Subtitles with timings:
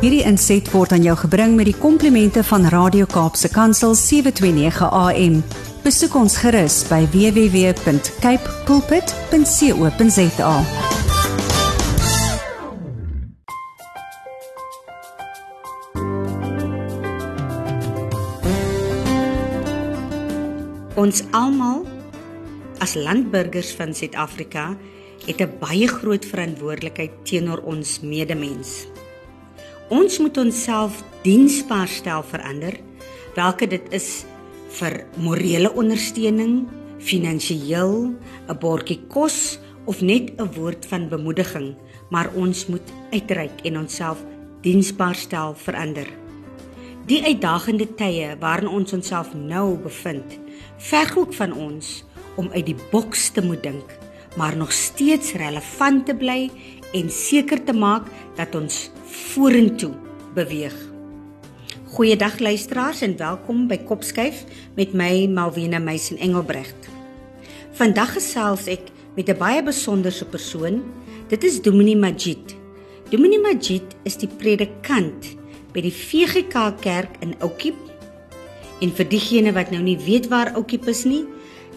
[0.00, 5.34] Hierdie inset word aan jou gebring met die komplimente van Radio Kaapse Kansel 729 AM.
[5.84, 10.54] Besoek ons gerus by www.cape pulpit.co.za.
[20.96, 21.84] Ons almal
[22.80, 24.72] as landburgers van Suid-Afrika
[25.28, 28.89] het 'n baie groot verantwoordelikheid teenoor ons medemens.
[29.90, 32.74] Ons moet onsself diensbaar stel vir ander,
[33.34, 34.22] welke dit is
[34.78, 36.68] vir morele ondersteuning,
[37.02, 38.14] finansiëel,
[38.48, 39.58] 'n bordjie kos
[39.90, 41.74] of net 'n woord van bemoediging,
[42.10, 44.22] maar ons moet uitreik en onsself
[44.62, 46.06] diensbaar stel vir ander.
[47.06, 50.38] Die uitdagende tye waarin ons onsself nou bevind,
[50.78, 52.04] verg ook van ons
[52.36, 54.00] om uit die boks te moet dink
[54.36, 56.50] maar nog steeds relevant te bly
[56.92, 58.06] en seker te maak
[58.38, 59.92] dat ons vorentoe
[60.34, 60.74] beweeg.
[61.90, 64.44] Goeiedag luisteraars en welkom by Kopskyf
[64.78, 66.86] met my Malwena Meisen Engelbrecht.
[67.74, 70.82] Vandag gesels ek met 'n baie besonderse persoon.
[71.28, 72.54] Dit is Dominee Majid.
[73.10, 75.36] Dominee Majid is die predikant
[75.72, 77.78] by die VGK Kerk in Oukiep.
[78.80, 81.26] En vir diegene wat nou nie weet waar Oukiep is nie,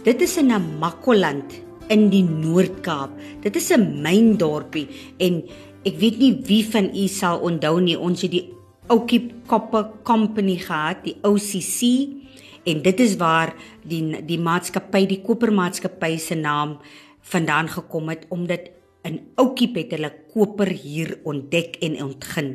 [0.03, 1.53] dit is in Namakoland
[1.87, 3.09] in die Noord-Kaap.
[3.41, 4.87] Dit is 'n myndorpie
[5.17, 5.43] en
[5.83, 8.47] ek weet nie wie van u sal onthou nie, ons het die
[8.91, 12.11] Oukie Copper Company gehad, die OCC
[12.67, 13.53] en dit is waar
[13.87, 16.77] die die maatskappy, die kopermaatskappy se naam
[17.33, 18.71] vandaan gekom het omdat
[19.03, 22.53] in Oukie het hulle koper hier ontdek en ontgin.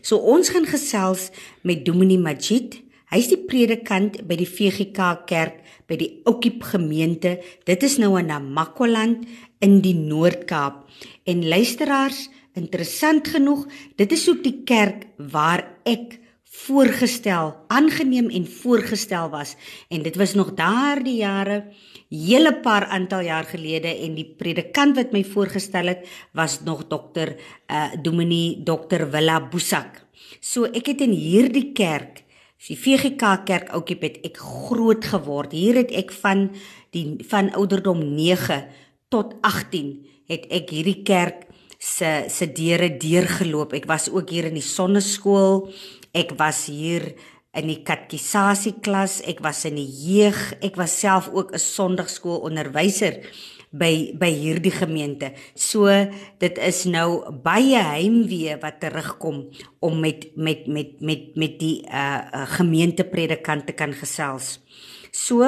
[0.00, 1.28] So ons gaan gesels
[1.62, 2.80] met Dominee Majid.
[3.10, 7.40] Hy's die predikant by die VGK Kerk by die Oukiep gemeente.
[7.66, 9.26] Dit is nou in Namakoland
[9.60, 10.86] in die Noord-Kaap.
[11.28, 12.28] En luisteraars,
[12.58, 16.18] interessant genoeg, dit is ook die kerk waar ek
[16.60, 19.54] voorgestel, aangeneem en voorgestel was.
[19.88, 21.62] En dit was nog daardie jare,
[22.10, 27.36] hele paar aantal jaar gelede en die predikant wat my voorgestel het was nog dokter
[27.70, 30.02] uh Dominee dokter Willa Boesak.
[30.40, 32.24] So ek het in hierdie kerk
[32.60, 35.54] Die VGK Kerk Oukiep het ek groot geword.
[35.56, 36.50] Hier het ek van
[36.92, 38.66] die van ouderdom 9
[39.08, 39.94] tot 18
[40.28, 41.46] het ek hierdie kerk
[41.80, 43.72] se se deure deurgeloop.
[43.72, 45.70] Ek was ook hier in die sonneskool.
[46.12, 47.14] Ek was hier
[47.56, 49.20] in die katekisasie klas.
[49.24, 50.38] Ek was in die jeug.
[50.60, 53.24] Ek was self ook 'n sonndagskoolonderwyser
[53.70, 55.32] by by hierdie gemeente.
[55.54, 55.86] So
[56.42, 59.48] dit is nou baie heimwee wat terugkom
[59.80, 64.58] om met met met met met die uh gemeentepredikant te kan gesels.
[65.10, 65.46] So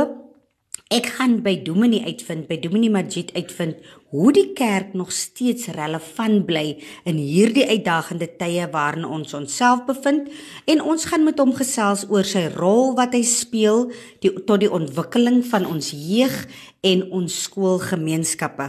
[0.93, 3.81] ek gaan by Dominee uitvind, by Dominee Majid uitvind
[4.13, 6.77] hoe die kerk nog steeds relevant bly
[7.09, 10.29] in hierdie uitdagende tye waarin ons onsself bevind
[10.69, 13.87] en ons gaan met hom gesels oor sy rol wat hy speel
[14.21, 16.37] die, tot die ontwikkeling van ons jeug
[16.85, 18.69] en ons skoolgemeenskappe.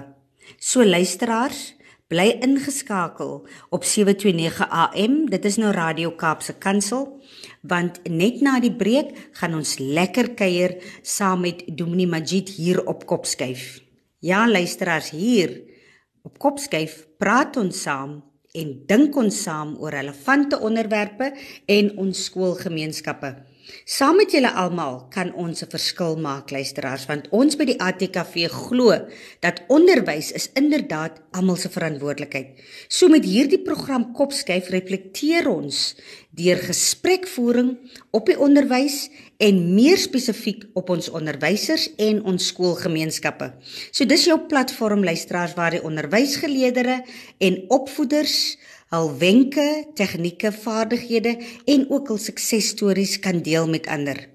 [0.63, 1.73] So luisteraars,
[2.07, 3.41] bly ingeskakel
[3.73, 5.23] op 729 AM.
[5.33, 7.09] Dit is nou Radio Kaapse Kansel
[7.67, 13.07] want net na die breek gaan ons lekker kuier saam met Dominee Majid hier op
[13.07, 13.82] Kopskyf.
[14.23, 15.51] Ja, luisteraars hier
[16.23, 18.13] op Kopskyf praat ons saam
[18.55, 21.33] en dink ons saam oor relevante onderwerpe
[21.67, 23.33] en ons skoolgemeenskappe.
[23.87, 28.47] Saam met julle almal kan ons 'n verskil maak luisteraars want ons by die ATKV
[28.51, 28.91] glo
[29.39, 32.59] dat onderwys is inderdaad almal se verantwoordelikheid.
[32.87, 35.95] So met hierdie program Kopskyf reflekteer ons
[36.31, 37.77] deur gesprekvoering
[38.11, 43.53] op die onderwys en meer spesifiek op ons onderwysers en ons skoolgemeenskappe.
[43.91, 47.05] So dis jou platform luisteraars waar die onderwysgeleerders
[47.39, 48.57] en opvoeders
[48.93, 49.67] hul wenke,
[49.97, 54.29] tegnieke, vaardighede en ook hul suksesstories kan deel met ander.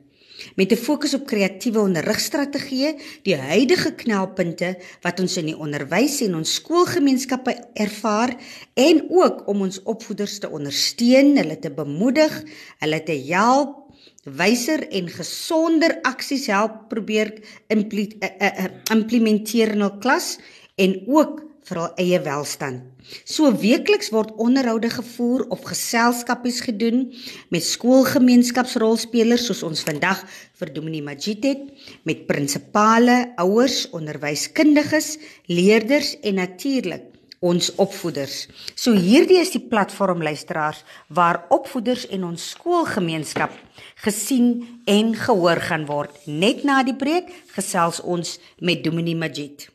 [0.54, 6.34] Met 'n fokus op kreatiewe onderrigstrategieë, die huidige knelpunte wat ons in die onderwys en
[6.34, 8.36] ons skoolgemeenskappe ervaar
[8.74, 12.42] en ook om ons opvoeders te ondersteun, hulle te bemoedig,
[12.78, 13.88] hulle te help
[14.24, 17.32] wyser en gesonder aksies help probeer
[17.68, 20.38] eh, eh, eh, implementeer in hul klas
[20.76, 22.84] en ook vir hul eie welstand.
[23.28, 27.06] So weekliks word onderhoude gevoer of geselskapies gedoen
[27.54, 30.24] met skoolgemeenskapsrolspelers soos ons vandag
[30.60, 35.16] vir Dominee Majid het met prinsipale, ouers, onderwyskundiges,
[35.46, 37.06] leerders en natuurlik
[37.38, 38.48] ons opvoeders.
[38.74, 40.82] So hierdie is die platform luisteraars
[41.14, 43.54] waar opvoeders en ons skoolgemeenskap
[44.02, 46.14] gesien en gehoor gaan word.
[46.26, 49.68] Net na die breek gesels ons met Dominee Majid.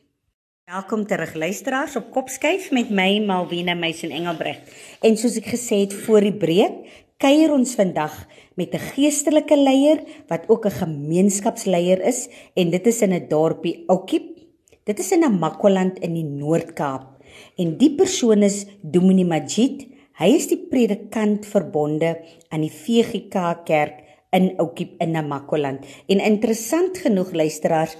[0.64, 4.62] Welkom terug luisteraars op Kopskyf met my Malwena Meisen Engelbreg.
[5.04, 6.78] En soos ek gesê het voor die breek,
[7.20, 8.14] kuier ons vandag
[8.56, 10.00] met 'n geestelike leier
[10.32, 14.40] wat ook 'n gemeenskapsleier is en dit is in 'n dorpie Oukiep.
[14.84, 17.20] Dit is in Namakwaland in die Noord-Kaap.
[17.56, 19.86] En die persoon is Dominee Majid.
[20.16, 24.00] Hy is die predikant verbonde aan die VGK Kerk
[24.30, 25.84] in Oukiep in Namakwaland.
[26.06, 27.96] En interessant genoeg luisteraars,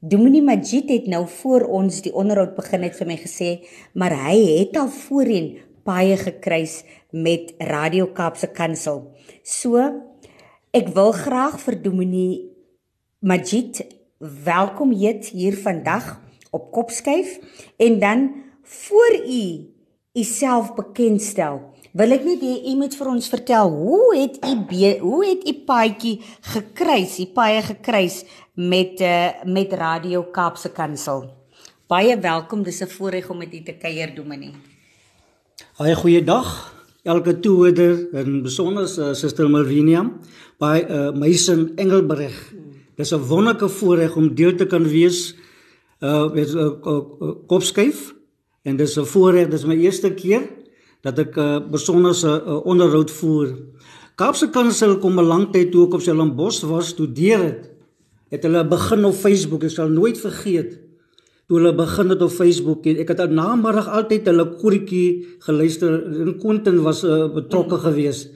[0.00, 3.48] Dominee Majid het nou voor ons die onderhoud begin het vir my gesê,
[3.98, 9.08] maar hy het al voorheen baie gekruis met Radio Kaapse Kansel.
[9.42, 9.82] So
[10.70, 12.36] ek wil graag vir Dominee
[13.26, 13.82] Majid
[14.46, 16.20] welkom heet hier vandag
[16.54, 17.34] op Kopskyf
[17.82, 18.28] en dan
[18.62, 19.42] voor u
[20.14, 21.58] u self bekendstel
[21.92, 24.52] wil ek net hê u moet vir ons vertel hoe het u
[25.00, 26.20] hoe het u paadjie
[26.52, 28.24] gekruis, u paie gekruis
[28.54, 31.28] met uh, met Radio Kaapse Kansel.
[31.88, 34.52] Baie welkom, dis 'n voorreg om met u te kuier, Dominee.
[35.78, 40.04] Haai goeiedag elke toeder en besonder uh, Suster Malvinia
[40.58, 42.52] by uh, Meisen Engelbreg.
[42.96, 45.34] Dis 'n wonderlike voorreg om deel te kan wees
[46.00, 48.14] uh met 'n uh, uh, kopskyf
[48.62, 50.57] en dis 'n voorreg, dis my eerste keer
[51.02, 53.56] dat ek 'n uh, besonderse uh, onderhoud voer.
[54.14, 57.70] Kaapse Kansel kom 'n lang tyd toe ek op Stellenbosch was studeer het.
[58.30, 60.88] Het hulle begin op Facebook, ek sal nooit vergeet
[61.48, 65.94] toe hulle begin het op Facebook ek het aan namiddag altyd hulle korretjie geluister
[66.26, 68.28] en Quentin was uh, betrokke geweest.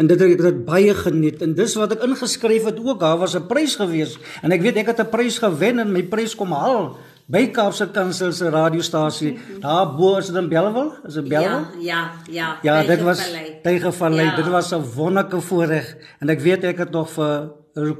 [0.00, 3.18] En dit het ek dit baie geniet en dis wat ek ingeskryf het ook daar
[3.20, 6.34] was 'n prys gewees en ek weet ek het 'n prys gewen en my prys
[6.34, 6.96] kom haal
[7.28, 9.34] by Kaapse Kansel se radiostasie.
[9.60, 11.82] Daar bo is dit in Bellville, is dit Bellville?
[11.84, 12.80] Ja, ja, ja.
[12.80, 13.20] Ja, dit was
[13.62, 14.26] Tygervallei.
[14.26, 14.36] Ja.
[14.36, 17.50] Dit was 'n wonderlike voorreg en ek weet ek het nog vir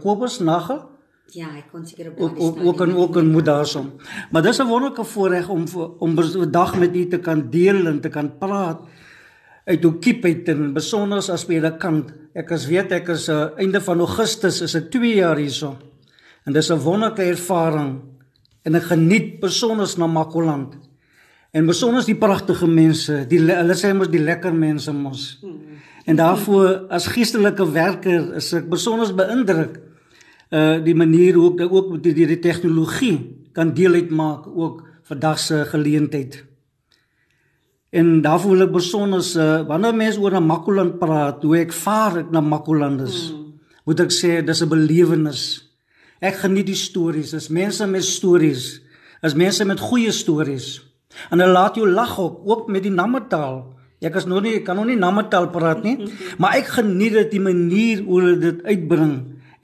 [0.00, 0.88] Kobus Nagel
[1.36, 3.92] Ja, ek kon seker op ook ook ook en ook en moet daarsom.
[4.30, 5.64] Maar dis 'n wonderlike voorreg om
[5.98, 8.80] om 'n dag met u te kan deel en te kan praat
[9.64, 12.12] uit hoe kiep uit en besonder as predikant.
[12.34, 15.76] Ek as weet ek is uh, einde van Augustus is ek 2 jaar hierso.
[16.44, 18.00] En dis 'n wonderlike ervaring
[18.68, 20.76] en ek geniet besonders na Makoland.
[21.56, 25.38] En besonders die pragtige mense, die hulle sê mos die lekker mense mos.
[26.08, 29.84] En daarvoor as geestelike werker is ek besonders beïndruk
[30.48, 33.16] uh die manier hoe ek ook met die, die tegnologie
[33.52, 34.78] kan deel uitmaak ook
[35.10, 36.38] vandag se geleentheid.
[37.92, 42.22] En daarvoor wil ek besonders uh wanneer mense oor na Makoland praat, hoe ek vaar
[42.24, 43.28] ek na Makoland is.
[43.28, 43.44] Mm.
[43.84, 45.67] Moet ek sê dis 'n belewenis.
[46.18, 47.32] Ek geniet die stories.
[47.36, 48.80] Dis mense met stories.
[49.22, 50.78] Is mense met goeie stories.
[51.30, 53.62] En hulle laat jou lag op, ook met die nammetaal.
[54.04, 55.96] Ek is nog nie kan nog nie nammetaal praat nie,
[56.40, 59.16] maar ek geniet dit die manier hoe hulle dit uitbring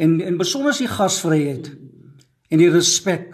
[0.02, 1.70] en en besonder die gasvryheid
[2.50, 3.30] en die respek.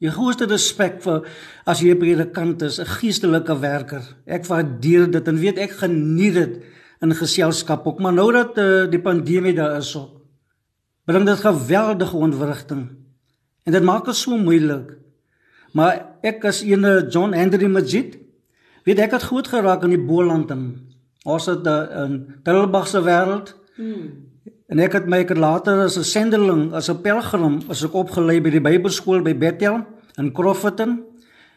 [0.00, 1.26] Die grootste respek vir
[1.66, 4.06] as jy 'n predikant is, 'n geestelike werker.
[4.26, 6.62] Ek waardeer dit en weet ek geniet dit
[7.02, 10.19] in geselskap ook, maar nou dat uh, die pandemie daar is ook
[11.10, 12.88] bring dit geweldige ontwrigting.
[13.66, 14.96] En dit maak dit so moeilik.
[15.76, 18.16] Maar ek as ene John Henry Majid,
[18.86, 20.64] weet ek het groot geraak in die Boland en
[21.28, 22.16] ons het in
[22.46, 23.54] Tilbag se wêreld.
[23.76, 24.08] Hmm.
[24.70, 27.94] En ek het my ek het later as 'n sendeling, as 'n pelgrim, as ek
[27.94, 29.84] opgelei by die Bybelskool by Bethel
[30.16, 31.02] in Crofton.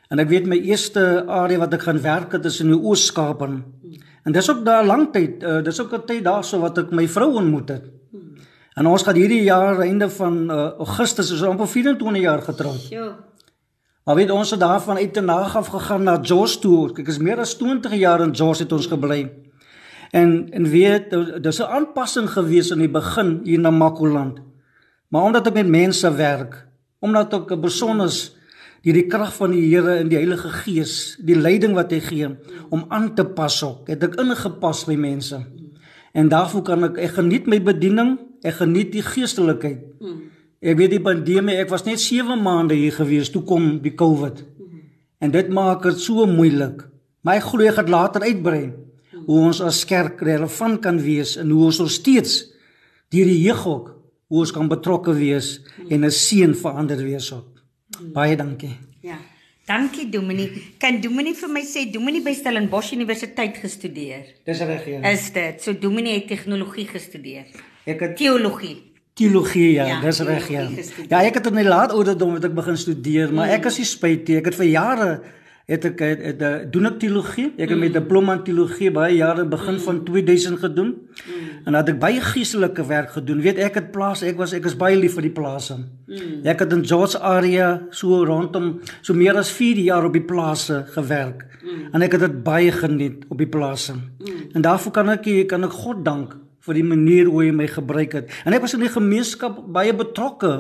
[0.10, 3.42] En ek weet my eerste area wat ek gaan werk het is in die Oos-Kaap.
[4.24, 7.08] En dis ook daar lank tyd, uh, dis ook 'n tyd daarso wat ek my
[7.08, 7.86] vrou ontmoet het.
[8.74, 12.88] En ons gaan hierdie jaar einde van uh, Augustus is amper 24 jaar getroud.
[12.90, 13.12] Ja.
[14.04, 16.92] Maar weet ons het daarvan uit te nag af gegaan na Jos toe.
[16.92, 19.30] Kyk, is meer as 20 jaar in Jos het ons gebly.
[20.12, 24.42] En en weet dis 'n aanpassing gewees in die begin hier na Makoland.
[25.08, 26.68] Maar omdat ek met mense werk,
[27.00, 28.36] omdat ek besonders
[28.82, 32.30] deur die krag van die Here en die Heilige Gees, die leiding wat hy gee
[32.70, 35.40] om aan te pas ook, het ek ingepas by mense.
[36.14, 39.82] En daarvoor kan ek ek geniet my bediening Ek geniet die geestelikheid.
[40.00, 40.22] Mm.
[40.64, 44.44] Ek weet die pandemie, ek was net 7 maande hier gewees toe kom die COVID.
[44.44, 44.84] Mm.
[45.24, 46.86] En dit maak dit so moeilik.
[47.24, 49.26] Maar ek glo ek gaan later uitbrei mm.
[49.26, 52.42] hoe ons as kerk relevant kan wees en hoe ons nog steeds
[53.14, 53.94] deur die jeug ook
[54.34, 55.60] hoe ons kan betrokke wees
[55.90, 57.62] en 'n seën vir ander wees ook.
[58.14, 58.76] Baie dankie.
[59.02, 59.20] Ja.
[59.66, 60.50] Dankie Dominie.
[60.78, 64.26] Kan Dominie vir my sê Dominie by Stellenbosch Universiteit gestudeer?
[64.46, 65.12] Dis reg ja.
[65.12, 65.62] Is dit?
[65.62, 67.46] So Dominie het tegnologie gestudeer.
[67.86, 68.76] Ek het teologie.
[69.14, 70.66] Teologie ja, ja dis reg ja.
[71.10, 73.60] Ja, ek het in my laat ouderdom het ek begin studeer, maar mm.
[73.60, 74.38] ek is nie spyt nie.
[74.40, 75.10] Ek het vir jare
[75.70, 77.46] het ek het, het, het doen ek teologie.
[77.56, 77.84] Ek het mm.
[77.86, 79.84] met diploma in teologie baie jare begin mm.
[79.86, 80.92] van 2000 gedoen.
[80.98, 81.52] Mm.
[81.70, 83.40] En het ek baie geestelike werk gedoen.
[83.46, 85.78] Weet ek het plaas, ek was ek is baie lief vir die plase.
[85.80, 86.44] Mm.
[86.52, 90.84] Ek het in George area so rondom so meer as 4 jaar op die plase
[90.98, 91.46] gewerk.
[91.64, 91.90] Mm.
[91.96, 93.96] En ek het dit baie geniet op die plase.
[93.96, 94.48] Mm.
[94.58, 98.14] En daarvoor kan ek kan ek God dank vir die manier hoe hy my gebruik
[98.14, 98.32] het.
[98.48, 100.54] En ek was in die gemeenskap baie betrokke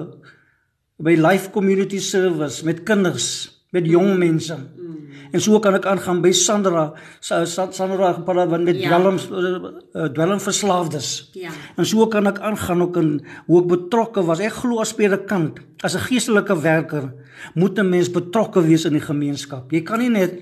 [1.03, 3.27] by life community service met kinders,
[3.74, 4.55] met jong mense.
[4.55, 4.93] Mm.
[5.33, 6.91] En so kan ek aangaan by Sandra,
[7.24, 8.91] Sandra gepraat van met ja.
[8.91, 11.10] dwelms uh, dwelmverslaafdes.
[11.41, 11.50] Ja.
[11.74, 13.12] En so kan ek aangaan ook in
[13.48, 14.43] hoe ek betrokke was.
[14.45, 17.10] Ek glo as predikant, as 'n geestelike werker,
[17.55, 19.72] moet 'n mens betrokke wees in die gemeenskap.
[19.74, 20.38] Jy kan nie net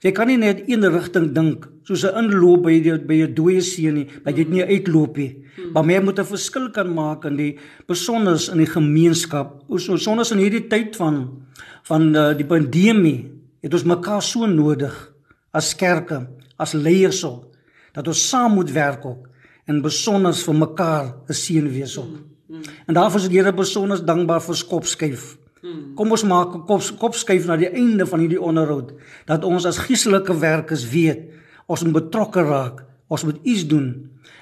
[0.00, 3.62] jy kan nie net een rigting dink soos 'n inloop by die by 'n dooie
[3.62, 5.44] see nie, dat jy nie uitloop nie.
[5.72, 9.62] Maar jy moet 'n verskil kan maak in die besonders in die gemeenskap.
[9.68, 11.46] Ons sonder in hierdie tyd van
[11.84, 13.30] van uh, die pandemie
[13.62, 15.12] het ons mekaar so nodig
[15.52, 16.26] as kerke,
[16.58, 17.54] as leiers op
[17.92, 19.26] dat ons saam moet werk op
[19.66, 22.08] en besonder vir mekaar 'n seën wees op.
[22.08, 22.62] Mm, mm.
[22.86, 25.36] En daarvoor is die Here besonder dankbaar vir skopskuif.
[25.62, 25.94] Mm.
[25.94, 28.92] Kom ons maak 'n kop kopskuif na die einde van hierdie onderhoud
[29.24, 31.20] dat ons as geestelike werkers weet
[31.66, 33.88] ons moet betrokke raak, ons moet iets doen.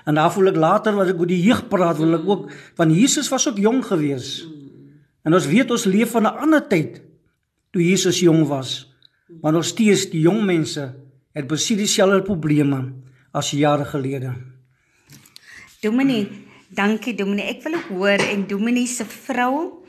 [0.05, 2.93] En daar voel ek later wat ek oor die jeug praat, wil ek ook van
[2.93, 4.45] Jesus was ook jonk gewees.
[5.25, 7.01] En ons weet ons leef van 'n ander tyd
[7.73, 8.93] toe Jesus jong was.
[9.41, 10.95] Maar nog steeds die jong mense
[11.33, 12.93] het presies dieselfde probleme
[13.33, 14.35] as jare gelede.
[15.81, 16.29] Dominee,
[16.69, 17.51] dankie Dominee.
[17.57, 19.85] Ek wil ook hoor en Dominee se vrou,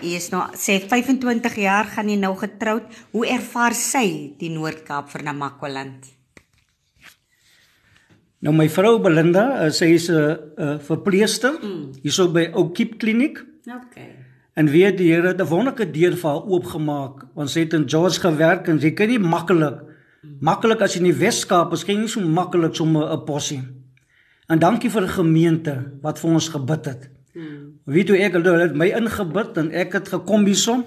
[0.00, 2.82] hy is nou sê 25 jaar gaan hy nou getroud.
[3.12, 6.15] Hoe ervaar sy die Noord-Kaap vir Namakwaland?
[8.40, 12.02] Nou my vrou Belinda, eh, sy is 'n verpleegster mm.
[12.02, 13.44] hierso by Oukiep Kliniek.
[13.66, 14.14] Okay.
[14.54, 17.26] En weet die Here het 'n wonderlike deur vir haar oopgemaak.
[17.34, 19.82] Want sy het in George gewerk en sy kan nie maklik
[20.40, 23.62] maklik as in die Weskaap is, geen so maklik sommer 'n possie.
[24.48, 27.10] En dankie vir die gemeente wat vir ons gebid het.
[27.32, 27.78] Hmm.
[27.84, 30.84] Weet jy ek het my ingebid en ek het gekom hierson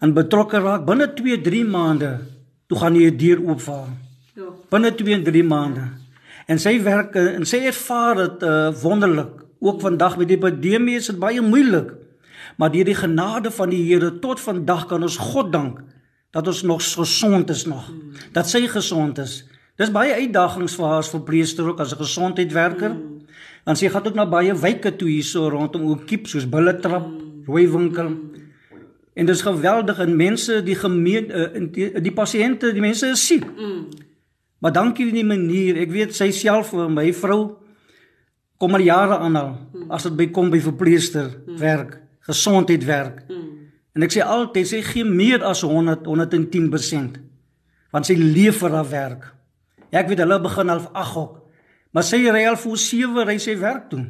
[0.00, 2.20] en betrokke raak binne 2-3 maande.
[2.68, 3.88] Toe gaan 'n deur oopval.
[4.36, 4.42] Ja.
[4.70, 5.82] Binne 2-3 maande.
[6.50, 9.44] En sy werk en sy ervaar dit uh, wonderlik.
[9.62, 11.92] Ook vandag met die pandemie is dit baie moeilik.
[12.58, 15.78] Maar deur die genade van die Here tot vandag kan ons God dank
[16.34, 17.86] dat ons nog gesond is nog.
[18.34, 19.44] Dat sy gesond is.
[19.78, 22.96] Dis baie uitdagings vir haar as verpleegster ook as 'n gesondheidswerker.
[23.64, 27.06] Want sy gaan ook na baie wyke toe hierso rondom Okiep soos Bulletrap,
[27.46, 28.10] Rooiwinkel.
[29.14, 33.44] En dis geweldig en mense die gemeen uh, die, die pasiënte, die mense is siek.
[34.60, 35.80] Maar dankie vir die manier.
[35.80, 37.56] Ek weet sy self my vrou
[38.60, 39.52] kom al jare aan al
[39.88, 42.00] as dit by kom by verpleegster werk
[42.30, 43.24] gesondheid werk.
[43.28, 43.48] Mm.
[43.96, 47.20] En ek sê altyd sy gee meer as 100 110%.
[47.90, 49.24] Want sy leef vir haar werk.
[49.90, 51.38] Ja, ek weet hulle begin half 8 ook.
[51.90, 54.04] Maar sy ry al voor 7 ry sy werk toe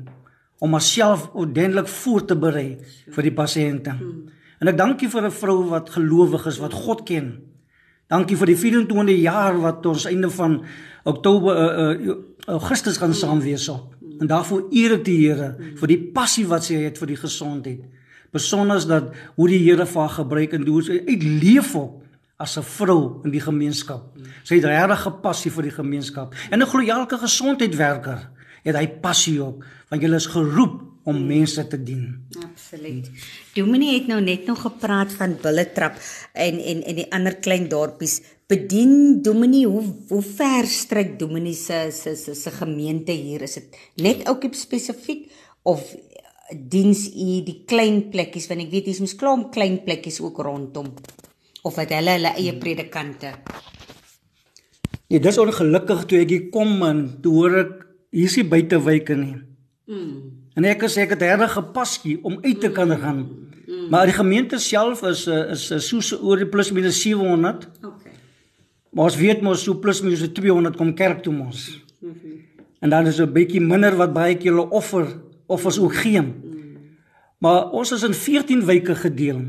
[0.60, 2.74] om haarself ordentlik voor te berei
[3.14, 3.94] vir die pasiënte.
[3.96, 4.40] Mm.
[4.60, 7.30] En ek dankie vir 'n vrou wat gelowig is, wat God ken.
[8.10, 10.58] Dankie vir die 24 jaar wat ons einde van
[11.06, 12.16] Oktober uh, uh,
[12.50, 13.94] Augustus gaan saam wees op.
[14.20, 17.86] En daarvoor eer ek die Here vir die passie wat sy het vir die gesondheid
[18.34, 21.96] besonders dat hoe die Here vir gebruik en hoe sy uitleef op
[22.40, 24.16] as 'n vrou in die gemeenskap.
[24.42, 26.34] Sy het regtig 'n passie vir die gemeenskap.
[26.50, 28.30] En 'n glo elke gesondheidwerker
[28.64, 32.04] het hy passie ook, want jy is geroep om mense te dien.
[32.42, 33.10] Absoluut.
[33.54, 35.96] Dominee het nou net nog gepraat van Bulletrap
[36.32, 38.20] en en en die ander klein dorpies.
[38.50, 43.42] Bedien Dominee, hoe hoe ver strek Dominee se se se gemeente hier?
[43.42, 45.30] Is dit net oukie spesifiek
[45.62, 45.94] of
[46.50, 50.90] diens u die klein plekkies want ek weet hier's mos klomp klein plekkies ook rondom
[51.62, 53.34] of het hulle hulle eie predikante.
[55.10, 57.72] Ja, dis ongelukkig toe ek hier kom en toe hoor ek
[58.14, 59.36] hier's nie buitewyke nie.
[59.90, 60.39] Mm.
[60.54, 63.20] En ek sê ek het reg gepaskie om uit te kan gaan.
[63.66, 63.88] Mm.
[63.90, 67.68] Maar die gemeente self is is, is so oor die plus minus 700.
[67.78, 68.12] Okay.
[68.90, 71.80] Maar ons weet mos so plus minus 200 kom kerk toe mos.
[72.00, 72.38] Mm -hmm.
[72.80, 75.06] En dan is 'n bietjie minder wat baie hulle offer
[75.46, 76.34] of ons ook geen.
[77.38, 79.40] Maar ons is in 14 wyke gedeel.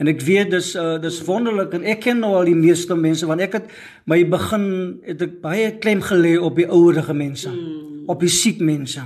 [0.00, 3.26] En ek weet dis uh, dis wonderlik en ek ken nou al die meeste mense
[3.28, 3.66] want ek het
[4.08, 4.64] my begin
[5.04, 8.08] het ek baie klem gelê op die ouerige mense, mm.
[8.08, 9.04] op die siek mense.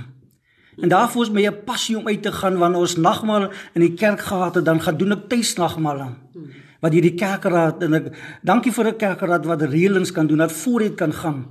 [0.81, 3.93] En daarvoor is my 'n passie om uit te gaan wanneer ons nagmaal in die
[3.93, 5.97] kerk gehad het, dan gaan doen ek tuis nagmaal.
[5.97, 6.49] Mm.
[6.79, 8.05] Wat hierdie kerkraad en ek
[8.41, 11.45] dankie vir 'n kerkraad wat reëlings kan doen dat vooruit kan gaan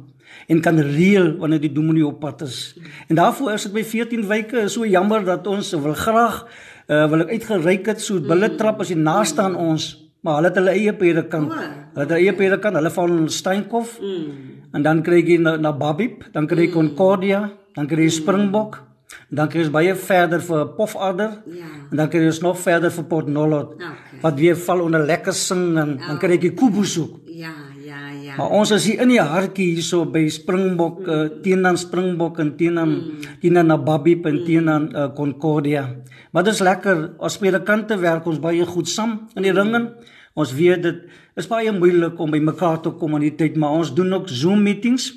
[0.48, 2.78] en kan reël wanneer die dominee op pad is.
[3.08, 6.46] En daarvoor is dit by 14 wyke so jammer dat ons wil graag
[6.88, 10.48] uh, wil ek uitgereik het so bulle trap as jy naaste aan ons maar hulle
[10.48, 11.52] het hulle eie predikant.
[11.52, 12.78] Hulle het hulle eie predikant.
[12.80, 13.98] Hulle val in Steenkof.
[14.00, 14.54] Mm.
[14.74, 17.44] En dan kry jy na, na Babib, dan kry jy Concordia,
[17.76, 18.80] dan kry jy Springbok.
[19.30, 21.38] En dan kry jy baie verder vir Pofadder.
[21.50, 21.68] Ja.
[21.90, 23.74] En dan kry jy nog verder vir Port Nolloth.
[23.76, 24.20] Okay.
[24.22, 27.20] Wat weer val onder lekker sing en dan kry jy Kubusoek.
[27.34, 28.36] Ja, ja, ja.
[28.38, 32.54] Maar ons is hier in die hartjie hierso by Springbok, uh, teen aan Springbok en
[32.56, 32.94] teen aan
[33.42, 35.88] teen aan Babib en teen aan uh, Concordia.
[36.30, 39.92] Maar dit is lekker as predikante werk ons baie goed saam in die ringen.
[40.34, 41.04] Ons weet dit
[41.38, 44.30] is baie moeilik om by mekaar te kom aan die tyd, maar ons doen ook
[44.30, 45.12] Zoom meetings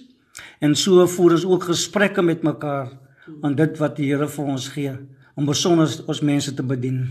[0.61, 2.89] en so voer ons ook gesprekke met mekaar
[3.41, 4.93] aan dit wat die Here vir ons gee
[5.37, 7.05] om besonder ons mense te bedien.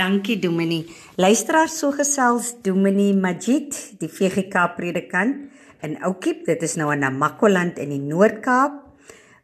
[0.00, 0.88] Dankie Dominee.
[1.20, 5.50] Luisteraars so gesels Dominee Majid, die VGK predikant
[5.84, 6.46] in Oukiep.
[6.48, 8.78] Dit is nou in Namakoland in die Noord-Kaap.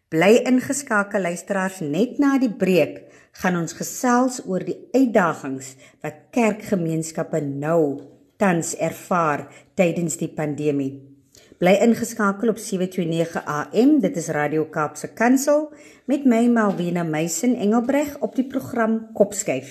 [0.09, 3.03] Bly ingeskakel luisteraars net na die breek
[3.43, 8.01] gaan ons gesels oor die uitdagings wat kerkgemeenskappe nou
[8.41, 11.06] tans ervaar tydens die pandemie.
[11.57, 13.95] Bly ingeskakel op 729 AM.
[14.03, 15.71] Dit is Radio Kaapse Kansel
[16.05, 19.71] met my Malvina Meisen Engelbreg op die program Kopskyf.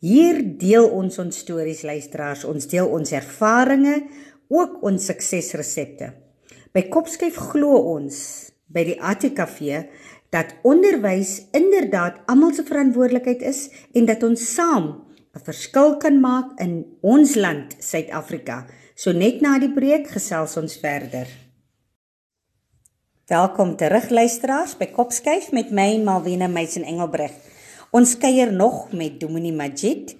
[0.00, 4.08] Hier deel ons ons stories luisteraars, ons deel ons ervarings,
[4.48, 6.14] ook ons suksesresepte.
[6.72, 8.16] By Kopskyf glo ons
[8.72, 9.84] by die ATKV
[10.32, 14.94] dat onderwys inderdaad almal se verantwoordelikheid is en dat ons saam
[15.36, 18.64] 'n verskil kan maak in ons land Suid-Afrika.
[19.02, 21.26] So net na die breek gesels ons verder.
[23.26, 27.34] Welkom terug luisteraars by Kopskyf met my Malwena Meisen Engelbreg.
[27.90, 30.12] Ons kuier nog met Dominee Majid.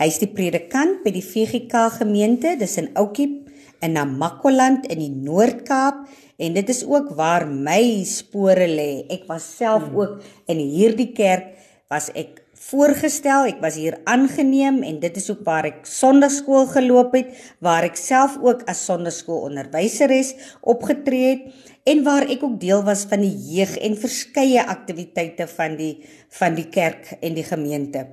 [0.00, 3.50] Hy's die predikant by die VGK gemeente, dis in Oukiep
[3.84, 6.06] in Namakoland in die Noord-Kaap
[6.40, 9.04] en dit is ook waar my spore lê.
[9.12, 11.58] Ek was self ook in hierdie kerk
[11.92, 17.14] was ek voorgestel, ek was hier aangeneem en dit is ook waar ek sonnaarskool geloop
[17.16, 17.30] het,
[17.64, 20.34] waar ek self ook as sonnaarskoolonderwyseres
[20.68, 25.78] opgetree het en waar ek ook deel was van die jeug en verskeie aktiwiteite van
[25.78, 25.94] die
[26.36, 28.04] van die kerk en die gemeente.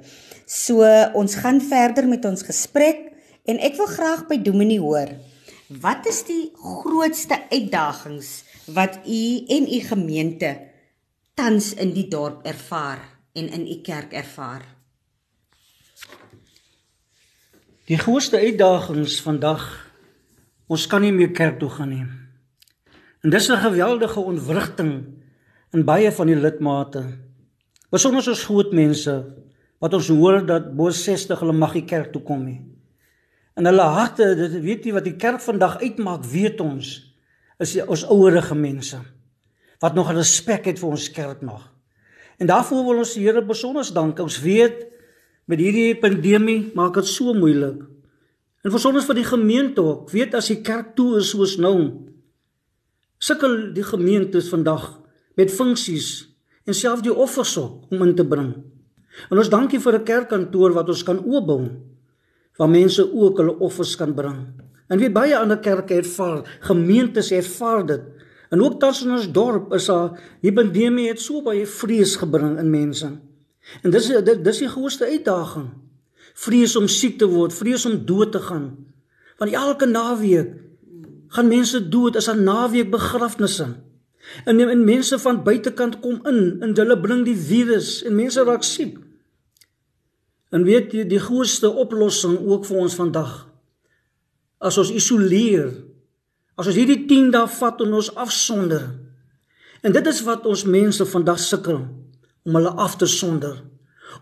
[0.47, 0.87] So
[1.19, 3.03] ons gaan verder met ons gesprek
[3.47, 5.11] en ek wil graag by Dominee hoor.
[5.83, 8.31] Wat is die grootste uitdagings
[8.71, 9.21] wat u
[9.59, 10.55] en u gemeente
[11.35, 14.65] tans in die dorp ervaar en in u kerk ervaar?
[17.88, 19.63] Die grootste uitdagings vandag
[20.67, 22.06] ons kan nie meer kerk toe gaan nie.
[23.23, 24.91] En dis 'n geweldige ontwrigting
[25.71, 27.04] in baie van die lidmate.
[27.89, 29.13] Besonder ons groot mense
[29.80, 32.62] wat ons hoor dat bo 60 hulle mag nie kerk toe kom nie.
[33.56, 37.13] In hulle harte, dit weet jy wat die kerk vandag uitmaak, weet ons,
[37.60, 39.00] is die, ons ouerige mense
[39.80, 41.76] wat nog respek het vir ons kerk nog.
[42.38, 44.19] En daarvoor wil ons die Here besonder dank.
[44.19, 44.86] Ons weet
[45.45, 47.82] met hierdie pandemie maak dit so moeilik.
[48.65, 50.12] En besonder vir die gemeente ook.
[50.12, 52.06] Weet as die kerk toe is soos nou,
[53.17, 55.00] sukkel die gemeentes vandag
[55.38, 56.28] met funksies
[56.67, 58.52] en self die offers ook om in te bring.
[59.32, 61.69] En ons dankie vir 'n kerkkantoor wat ons kan oopbou
[62.58, 64.38] waar mense ook hulle offers kan bring.
[64.88, 68.02] En weet baie ander kerke ervaar, gemeentes ervaar dit.
[68.49, 72.57] En ook tans in ons dorp is daar die pandemie het so baie vrees gebring
[72.60, 73.10] in mense.
[73.83, 75.67] En dis dit dis die grootste uitdaging.
[76.38, 78.69] Vrees om siek te word, vrees om dood te gaan.
[79.38, 80.53] Want elke naweek
[81.36, 83.67] gaan mense dood as 'n naweek begrafnisse.
[84.45, 88.63] En en mense van buitekant kom in en hulle bring die virus en mense raak
[88.63, 88.97] siek.
[90.51, 93.47] En weet jy die grootste oplossing ook vir ons vandag
[94.57, 95.69] as ons isoleer.
[96.58, 98.88] As ons hierdie 10 dae vat en ons afsonder.
[99.86, 101.84] En dit is wat ons mense vandag sukkel
[102.48, 103.60] om hulle af te sonder,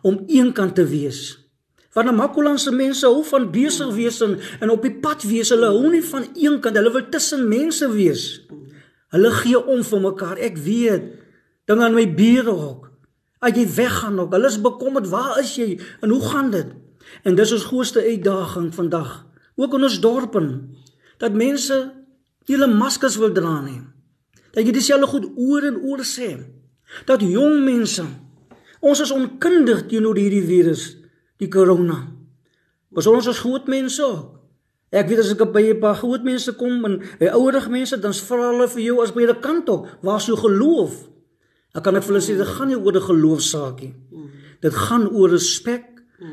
[0.04, 1.38] om eenkant te wees.
[1.96, 5.50] Want 'n Makolandse mense hou van besig wees en, en op die pad wees.
[5.50, 8.42] Hulle hou nie van eenkant, hulle wil tussen mense wees.
[9.16, 10.38] Hulle gee om vir mekaar.
[10.38, 11.04] Ek weet
[11.66, 12.92] ding aan my bure ook.
[13.40, 16.68] As jy weggaan ook, hulle is bekommerd, waar is jy en hoe gaan dit?
[17.24, 20.42] En dis ons grootste uitdaging vandag, ook in ons dorpe,
[21.18, 22.05] dat mense
[22.54, 23.82] hulle maskers wil dra nie.
[24.54, 26.38] Dat jy dieselfde goed oor en oor sê.
[27.06, 28.06] Dat jong mense
[28.86, 30.92] ons is onkundig teenoor hierdie virus,
[31.42, 32.04] die corona.
[32.94, 34.36] Was ons as groot mense ook.
[34.94, 38.14] Ek weet as ek by 'n paar groot mense kom en by ouerige mense dan
[38.14, 41.10] vra hulle vir jou as by 'n kant op, waar is jou geloof?
[41.74, 43.94] Dan kan ek vir hulle sê dit gaan nie oor 'n geloofsaakie.
[44.62, 45.86] Dit gaan oor respek.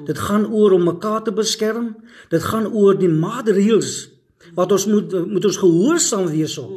[0.07, 1.97] Dit gaan oor om mekaar te beskerm.
[2.31, 4.12] Dit gaan oor die maatreëls
[4.55, 6.73] wat ons moet moet ons gehoorsaam wees op.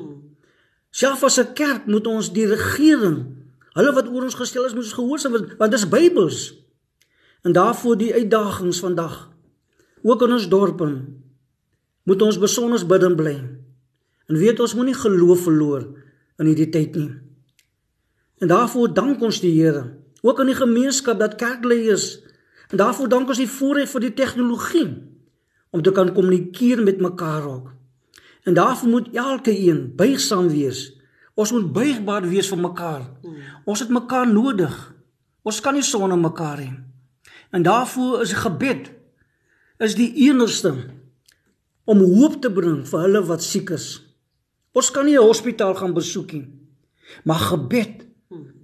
[0.90, 3.26] Selfs as 'n kerk moet ons die regering,
[3.74, 6.54] hulle wat oor ons gestel is, moet ons gehoorsaam want dit is Bybels.
[7.44, 9.34] En daarvoor die uitdagings vandag.
[10.06, 11.06] ook in ons dorpe
[12.04, 13.42] moet ons besonder bidden bly.
[14.28, 15.88] En weet ons moenie geloof verloor
[16.38, 17.14] in hierdie tyd nie.
[18.38, 22.20] En daarvoor dank ons die Here, ook aan die gemeenskap dat kerkleiers
[22.70, 24.88] en daarvoor dank ons die voorreg vir die tegnologie
[25.76, 27.72] om te kan kommunikeer met mekaar ook.
[28.48, 30.94] En daarvoor moet elke een buigsaam wees.
[31.36, 33.04] Ons moet buigbaar wees vir mekaar.
[33.66, 34.76] Ons het mekaar nodig.
[35.44, 36.70] Ons kan nie sonder mekaar hê.
[37.52, 38.92] En daarvoor is gebed
[39.84, 40.72] is die enigste
[41.84, 44.00] om hoop te bring vir hulle wat siek is.
[44.72, 46.48] Ons kan nie 'n hospitaal gaan besoek nie.
[47.24, 48.06] Maar gebed.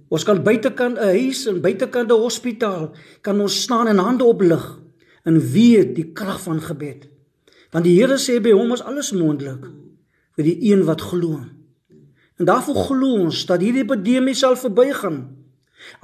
[0.08, 4.81] Ons kan buitekant 'n huis en buitekant 'n hospitaal kan ons staan en hande oplig
[5.24, 7.08] en weet die krag van gebed.
[7.72, 9.64] Want die Here sê by hom is alles moontlik
[10.36, 11.40] vir die een wat glo.
[12.40, 15.22] En daarvoor glo ons dat hierdie epidemie sal verbygaan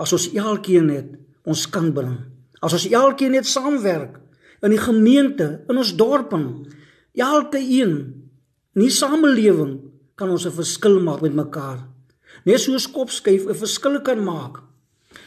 [0.01, 1.13] as ons elkeen net
[1.49, 2.17] ons kan bring.
[2.61, 4.19] As ons elkeen net saamwerk
[4.65, 6.35] in die gemeente, in ons dorp,
[7.15, 7.95] elke een
[8.75, 9.79] in die samelewing
[10.15, 11.87] kan ons 'n verskil maak met mekaar.
[12.45, 14.63] Net soos kopskuif 'n verskil kan maak.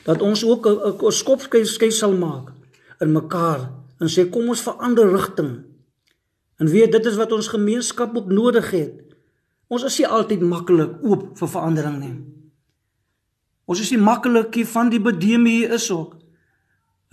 [0.06, 2.52] Dat ons ook 'n skopskuif skuif sal maak
[3.00, 5.54] in mekaar en sê kom ons verander rigting.
[6.62, 8.96] En weet dit is wat ons gemeenskap ook nodig het.
[9.72, 12.16] Ons is nie altyd maklik oop vir verandering nie.
[13.70, 16.18] Ons is nie maklik hier van die bedemie is ook.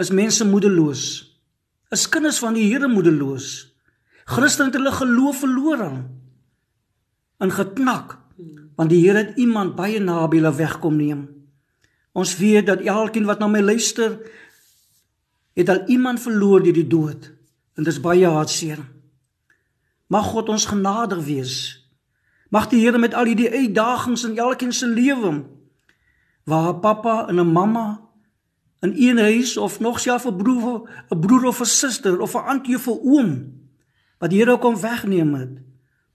[0.00, 1.02] Is mense moedeloos.
[1.94, 3.68] Is kinders van die Here moedeloos.
[4.28, 5.84] Christene het hulle geloof verloor.
[7.38, 8.18] En geknak
[8.78, 11.24] want die Here het iemand baie naby hulle wegkom neem.
[12.14, 14.20] Ons weet dat elkeen wat na my luister
[15.58, 17.32] het al iemand verloor deur die dood
[17.74, 18.78] en dit is baie hartseer.
[20.06, 21.54] Mag God ons genadig wees.
[22.50, 25.44] Mag die Here met al hierdie uitdagings in elkeen se lewe
[26.48, 28.08] waar 'n pappa en 'n mamma
[28.80, 32.46] in een huis of nog self 'n broer, 'n broer of 'n suster of 'n
[32.46, 33.30] auntie of 'n oom
[34.18, 35.58] wat die Here kom wegneem het,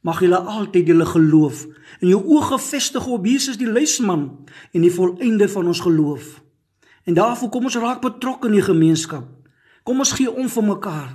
[0.01, 1.67] mag julle altyd julle geloof
[1.99, 6.42] en jou oë gefestig op Jesus die luisman en die volëinde van ons geloof.
[7.04, 9.28] En daarvoor kom ons raak betrokke in die gemeenskap.
[9.84, 11.12] Kom ons gee om vir mekaar.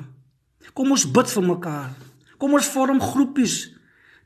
[0.76, 1.90] Kom ons bid vir mekaar.
[2.38, 3.56] Kom ons vorm groepies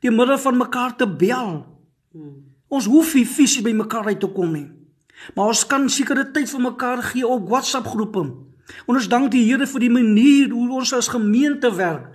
[0.03, 1.61] die middel van mekaar te bel.
[2.67, 4.67] Ons hoef nie fisies by mekaar uit te kom nie.
[5.35, 8.25] Maar ons kan sekere tyd vir mekaar gee op WhatsApp groepe.
[8.87, 12.09] En ons dank die Here vir die manier hoe ons as gemeente werk.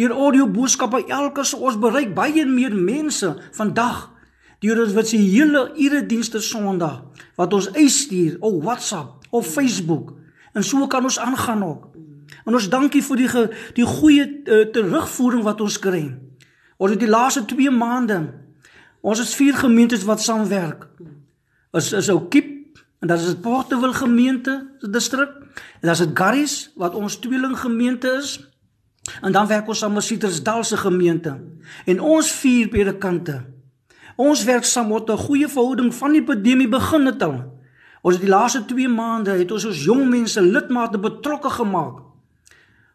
[0.00, 4.09] Deur audio boodskappe elke se ons bereik baie meer mense vandag.
[4.60, 7.00] Deur ons wat se hele ure dienste Sondag
[7.38, 10.12] wat ons uitstuur op WhatsApp of Facebook
[10.52, 11.88] en so kan ons aangaan ook.
[12.44, 13.42] En ons dankie vir die ge,
[13.76, 16.02] die goeie uh, terugvoering wat ons kry.
[16.76, 18.20] Ons het die laaste 2 maande
[19.00, 20.84] ons is vier gemeentes wat saamwerk.
[21.72, 25.30] Is is ou Kiep en dan is dit Portewil gemeente distrik.
[25.80, 28.36] En dan is dit Garris wat ons tweeling gemeente is.
[29.22, 31.38] En dan werk ons saam met Citrusdal se gemeente.
[31.86, 33.40] En ons vier predikante.
[34.20, 37.38] Ons werk saam met 'n goeie verhouding van die epidemie begin het al.
[38.02, 42.00] Ons het die laaste 2 maande het ons ons jong mense lidmate betrokke gemaak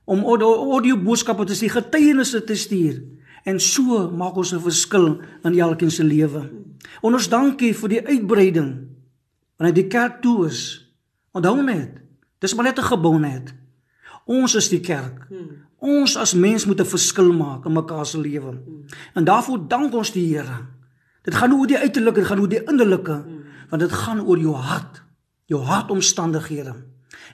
[0.06, 3.02] om audio boodskappe te stuur, getuienisse te stuur
[3.44, 6.42] en so maak ons 'n verskil in elkeen se lewe.
[7.02, 8.88] En ons dankie vir die uitbreiding
[9.58, 10.92] wanneer die kerk toe is.
[11.32, 12.02] Onthou net,
[12.40, 13.54] dis maar net 'n gebou net.
[14.26, 15.28] Ons is die kerk.
[15.78, 18.62] Ons as mens moet 'n verskil maak in mekaar se lewe.
[19.14, 20.75] En daarvoor dank ons die Here.
[21.26, 23.16] Dit gaan nie oor die uiterlike, dit gaan oor die innerlike,
[23.70, 25.02] want dit gaan oor jou hart,
[25.50, 26.76] jou hartomstandighede.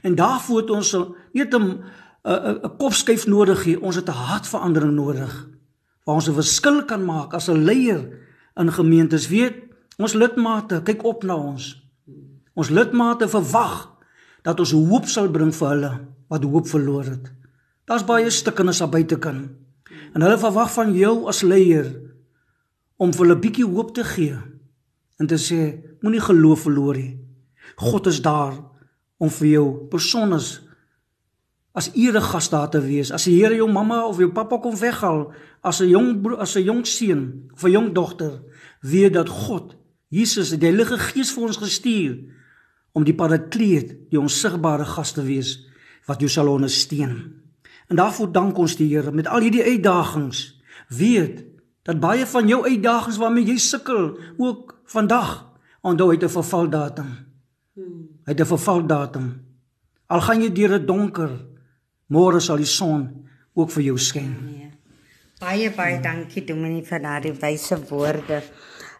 [0.01, 0.95] En daarvoor het ons
[1.33, 1.83] net 'n
[2.23, 3.81] 'n kopskuif nodig hier.
[3.81, 5.47] Ons het 'n hartverandering nodig
[6.05, 8.19] waar ons 'n verskil kan maak as 'n leier
[8.55, 9.27] in gemeentes.
[9.27, 9.55] Weet,
[9.97, 11.81] ons lidmate kyk op na ons.
[12.53, 13.89] Ons lidmate verwag
[14.41, 17.31] dat ons hoop sal bring vir hulle wat hoop verloor het.
[17.85, 19.49] Daar's baie stukkenis aan buitekant.
[20.13, 22.10] En hulle verwag van jou as leier
[23.01, 24.37] om vir hulle bietjie hoop te gee
[25.21, 25.61] en te sê
[26.01, 27.17] moenie geloof verloor nie.
[27.81, 28.53] God is daar
[29.21, 30.67] om vir jou persoonlik
[31.77, 33.13] as eregas daar te wees.
[33.15, 35.31] As die Here jou mamma of jou pappa kom weghaal
[35.63, 38.43] as 'n jong as 'n jong seun of 'n jong dogter,
[38.81, 39.75] weet dat God,
[40.09, 42.17] Jesus, die Heilige Gees vir ons gestuur
[42.91, 45.65] om die parakleet, die onsigbare gas te wees
[46.07, 47.33] wat jou sal ondersteun.
[47.87, 50.61] En daarvoor dank ons die Here met al hierdie uitdagings.
[50.89, 51.50] Weet
[51.83, 57.09] dat baie van jou uitdagings waarmee jy sukkel ook vandag onthou het 'n vervaldatum.
[58.25, 59.41] Hy het 'n vervaldatum.
[60.07, 61.51] Al gaan jy deur 'n donker
[62.11, 63.05] Môre sal die son
[63.55, 64.31] ook vir jou skyn.
[64.43, 64.67] Nee.
[65.39, 68.41] Baie baie dankie Dominee vir daardie wyse woorde.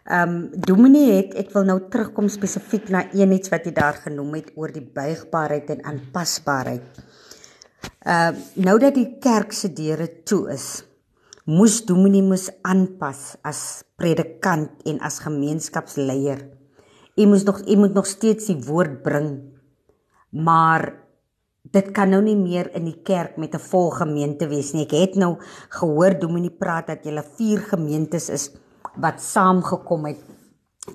[0.02, 4.00] Ehm um, Dominee het ek wil nou terugkom spesifiek na een iets wat jy daar
[4.06, 7.02] genoem het oor die buigbaarheid en aanpasbaarheid.
[8.08, 10.82] Uh nou dat die kerk se deure toe is,
[11.44, 16.44] moes Dominee moes aanpas as predikant en as gemeenskapsleier.
[17.18, 19.40] U moes nog u moet nog steeds die woord bring.
[20.30, 21.02] Maar
[21.62, 24.86] dit kan nou nie meer in die kerk met 'n vol gemeente wees nie.
[24.86, 25.36] Ek het nou
[25.68, 28.50] gehoor Dominee praat dat julle vier gemeentes is
[28.96, 30.18] wat saamgekom het.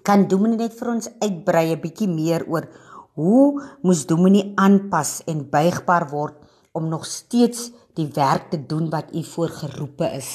[0.03, 2.67] Kan Dominee net vir ons uitbrei 'n bietjie meer oor
[3.15, 6.35] hoe moes Dominee aanpas en buigbaar word
[6.71, 10.31] om nog steeds die werk te doen wat u voorgeroepe is?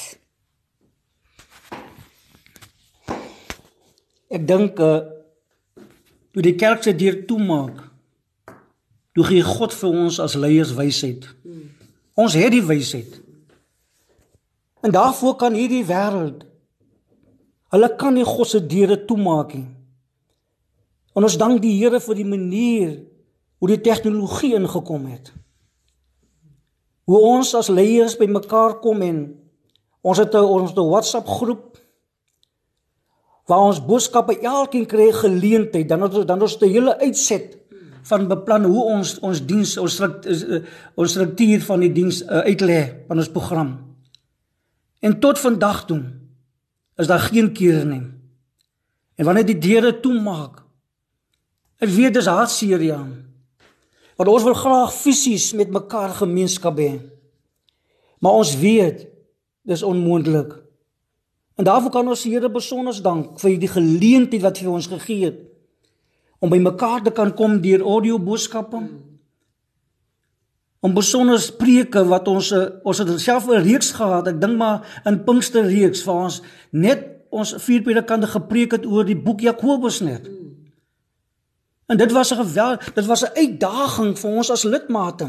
[4.33, 5.01] Ek dink uh
[6.33, 7.83] toe die kerk se deur toemaak,
[9.13, 11.27] toe gee God vir ons as leiers wysheid.
[12.17, 13.19] Ons het die wysheid.
[14.81, 16.47] En daarvoor kan hierdie wêreld
[17.73, 19.69] hulle kan nie God se deure toemaak nie.
[21.17, 22.91] En ons dank die Here vir die manier
[23.61, 25.33] hoe die tegnologie ingekom het.
[27.05, 29.19] Hoe ons as leiers bymekaar kom en
[30.03, 31.79] ons het 'n ons 'n WhatsApp groep
[33.47, 37.59] waar ons boodskappe elkeen kry geleentheid dan ons dan ons 'n hele uitset
[38.03, 40.63] van beplan hoe ons ons diens ons eh,
[40.95, 43.71] ons struktuur van die diens uh, uitlê van ons program.
[45.01, 46.03] En tot vandag toe
[46.97, 48.03] is daar geen keer nie.
[49.15, 50.63] En wanneer die deure toemaak,
[51.79, 53.01] ek weet dis hartseer ja.
[54.17, 57.01] Want ons wil graag fisies met mekaar gemeenskap hê.
[58.21, 59.07] Maar ons weet
[59.63, 60.53] dis onmoontlik.
[61.57, 65.31] En daarvoor kan ons die Here besonder dank vir die geleentheid wat hy ons gegee
[65.31, 65.41] het
[66.43, 68.81] om by mekaar te kan kom deur audio boodskappe.
[70.83, 72.51] Om besonder spreuke wat ons
[72.83, 77.07] ons het self 'n reeks gehad, ek dink maar in Pinkster reeks waar ons net
[77.31, 80.27] ons vier predikante gepreek het oor die boek Jakobus net.
[81.93, 85.25] En dit was 'n geweld, dit was 'n uitdaging vir ons as lidmate.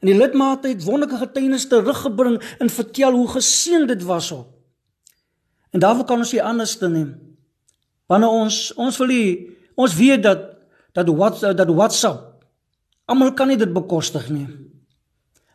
[0.00, 4.46] En die lidmate het wonderlike getuienis teruggebring en vertel hoe geseën dit was op.
[5.70, 7.36] En daarvoor kan ons nie anders te neem.
[8.06, 10.38] Wanneer ons ons wil die, ons weet dat
[10.92, 12.44] dat WhatsApp dat WhatsApp
[13.04, 14.46] almal kan nie dit bekostig nie.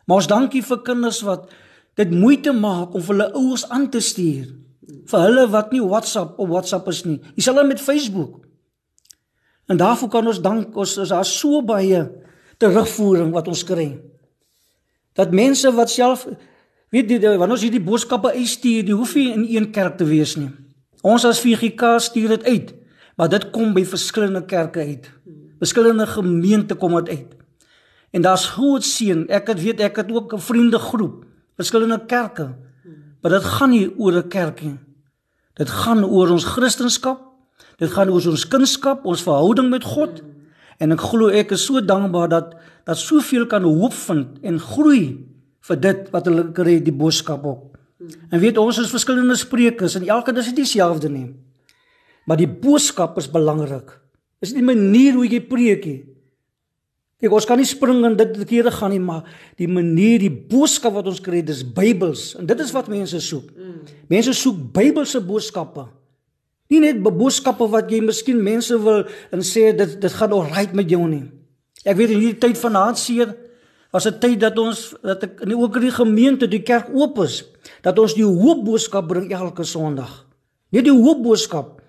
[0.04, 1.50] Maar ons dankie vir kinders wat
[1.94, 4.46] dit moeite maak om hulle ouers aan te stuur.
[5.06, 7.20] Vir hulle wat nie WhatsApp of WhatsApp is nie.
[7.34, 8.43] Dis hulle met Facebook.
[9.66, 12.10] En daarvoor kan ons dank ons is daar so baie
[12.58, 14.00] terugvoering wat ons kry.
[15.12, 16.26] Dat mense wat self
[16.94, 20.36] Weet jy wanneer ons hierdie boodskappe uitstuur, die hoef nie in een kerk te wees
[20.38, 20.52] nie.
[21.02, 22.68] Ons as VGK stuur dit uit,
[23.18, 25.08] maar dit kom by verskillende kerke uit.
[25.58, 27.34] Verskillende gemeente kom dit uit.
[28.14, 29.24] En daar's groot seën.
[29.26, 31.24] Ek het weet ek het ook 'n vriendegroep,
[31.56, 32.54] verskillende kerke.
[33.20, 34.78] Maar dit gaan nie oor 'n kerk nie.
[35.54, 37.18] Dit gaan oor ons Christendom.
[37.80, 40.22] Dit gaan oor ons kunskap, ons verhouding met God.
[40.82, 45.16] En ek glo ek is so dankbaar dat dat soveel kan hoop vind en groei
[45.64, 47.78] vir dit wat hulle kry die boodskap op.
[48.28, 51.28] En weet ons is verskillende sprekers en elke dis nie dieselfde nie.
[52.28, 53.88] Maar die boodskap is belangrik.
[54.44, 56.02] Is die manier hoe jy preek nie.
[57.22, 59.22] Kyk, ons kan nie spring en dit die kere gaan nie, maar
[59.56, 63.46] die manier, die boodskap wat ons kry, dis Bybels en dit is wat mense soek.
[64.12, 65.86] Mense soek Bybelse boodskappe.
[66.74, 70.90] Nie net boodskappe wat jy miskien mense wil en sê dit dit gaan alright met
[70.90, 71.28] jou nie.
[71.86, 73.36] Ek weet in hierdie tyd van haatseer
[73.94, 77.18] was 'n tyd dat ons dat ek in ook in die gemeente die kerk oop
[77.22, 77.44] is
[77.82, 80.26] dat ons die hoop boodskap bring elke Sondag.
[80.72, 81.80] Nie die hoop boodskap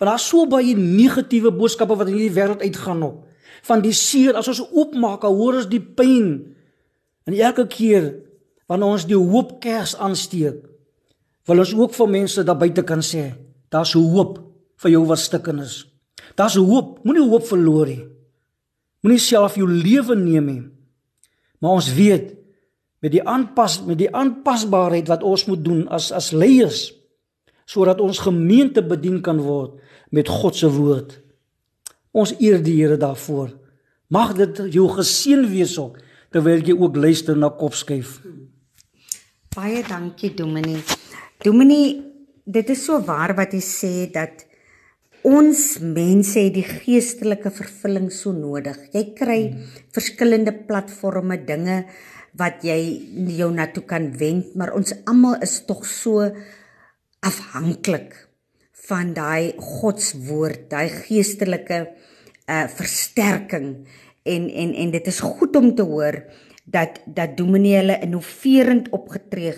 [0.00, 3.26] want daar's so baie negatiewe boodskappe wat in hierdie wêreld uitgaan op.
[3.68, 6.56] Van die seer as ons oopmaak, hoor ons die pyn.
[7.28, 8.14] En elke keer
[8.66, 10.64] wanneer ons die hoop kers aansteek,
[11.44, 13.34] wil ons ook vir mense daar buite kan sê,
[13.70, 14.38] daar's hoop
[14.82, 15.84] vir jou wat stikken is.
[16.38, 18.04] Daar's hoop, moenie hoop verloor nie.
[19.04, 20.62] Moenie self jou lewe neem nie.
[21.60, 22.34] Maar ons weet
[23.00, 26.90] met die aanpas met die aanpasbaarheid wat ons moet doen as as leiers
[27.70, 29.78] sodat ons gemeente bedien kan word
[30.10, 31.20] met God se woord.
[32.10, 33.52] Ons eer die Here daarvoor.
[34.10, 36.00] Mag dit jou geseën wees ook
[36.34, 38.18] terwyl jy ook luister na kopskuif.
[39.54, 40.82] Baie dankie Dominee.
[41.42, 42.00] Dominee,
[42.50, 44.46] dit is so waar wat jy sê dat
[45.20, 48.78] Ons mense het die geestelike vervulling so nodig.
[48.94, 49.66] Jy kry hmm.
[49.92, 51.82] verskillende platforms, dinge
[52.40, 52.78] wat jy
[53.36, 56.24] jou na toe kan wend, maar ons almal is tog so
[57.20, 58.14] afhanklik
[58.88, 61.82] van daai Godswoord, daai geestelike
[62.50, 63.84] uh versterking
[64.26, 66.16] en en en dit is goed om te hoor
[66.64, 69.52] dat dat Dominee hulle innoverend opgetree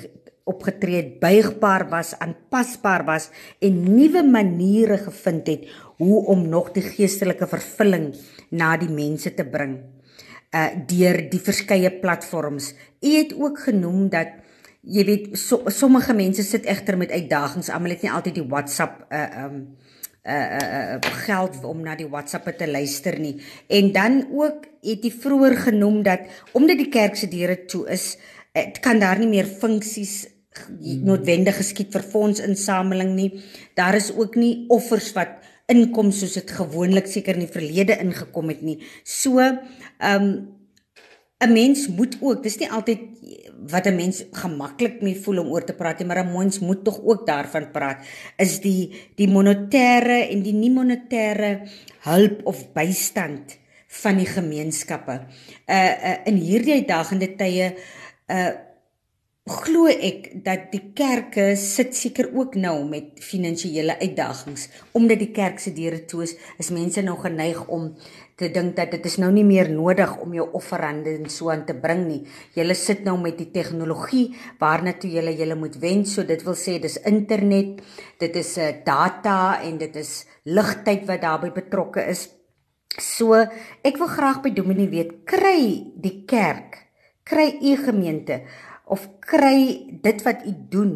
[0.52, 5.66] opgetree het, buigbaar was, aanpasbaar was en nuwe maniere gevind het
[6.02, 8.12] hoe om nog die geestelike vervulling
[8.50, 9.80] na die mense te bring.
[10.52, 12.72] uh deur die verskeie platforms.
[13.00, 14.34] U het ook genoem dat
[14.82, 17.70] jy weet so, sommige mense sit egter met uitdagings.
[17.70, 19.56] Almal het nie altyd die WhatsApp uh um
[20.22, 23.38] uh uh geld om na die WhatsApp te luister nie.
[23.68, 28.16] En dan ook het jy vroeër genoem dat omdat die kerk se deure toe is,
[28.80, 30.26] kan daar nie meer funksies
[30.78, 33.30] noodwendig geskied vir fondsinsameling nie.
[33.78, 35.40] Daar is ook nie offers wat
[35.72, 38.80] inkom soos dit gewoonlik seker in die verlede ingekom het nie.
[39.04, 40.34] So, ehm um,
[41.42, 43.00] 'n mens moet ook, dis nie altyd
[43.70, 46.84] wat 'n mens gemaklik mee voel om oor te praat nie, maar 'n mens moet
[46.84, 48.06] tog ook daarvan praat.
[48.36, 51.68] Is die die monetêre en die nie monetêre
[52.00, 55.20] hulp of bystand van die gemeenskappe.
[55.66, 57.74] Uh, uh in hierdie uitdagende tye
[58.28, 58.71] uh
[59.42, 65.58] glo ek dat die kerke sit seker ook nou met finansiële uitdagings omdat die kerk
[65.58, 67.88] se deure toe is, is mense nou geneig om
[68.38, 71.66] te dink dat dit is nou nie meer nodig om jou offerande en so aan
[71.66, 72.20] te bring nie.
[72.54, 76.56] Julle sit nou met die tegnologie waarna toe julle julle moet wend, so dit wil
[76.58, 77.82] sê dis internet,
[78.18, 82.30] dit is 'n uh, data en dit is ligtyd wat daarbey betrokke is.
[82.98, 83.34] So,
[83.82, 86.88] ek wil graag by Dominee weet, kry die kerk,
[87.24, 88.42] kry u gemeente
[88.92, 90.94] of kry dit wat u doen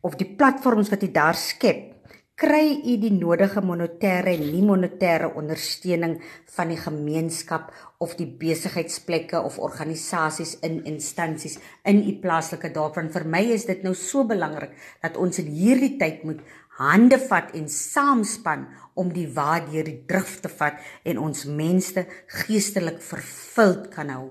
[0.00, 1.98] of die platforms wat u daar skep
[2.38, 6.20] kry u die nodige monetêre en nie monetêre ondersteuning
[6.54, 13.12] van die gemeenskap of die besigheidsplekke of organisasies in instansies in u plaaslike dorp want
[13.16, 16.46] vir my is dit nou so belangrik dat ons in hierdie tyd moet
[16.78, 22.06] hande vat en saamspan om die waar deur die drif te vat en ons mense
[22.44, 24.28] geestelik vervuld kan hou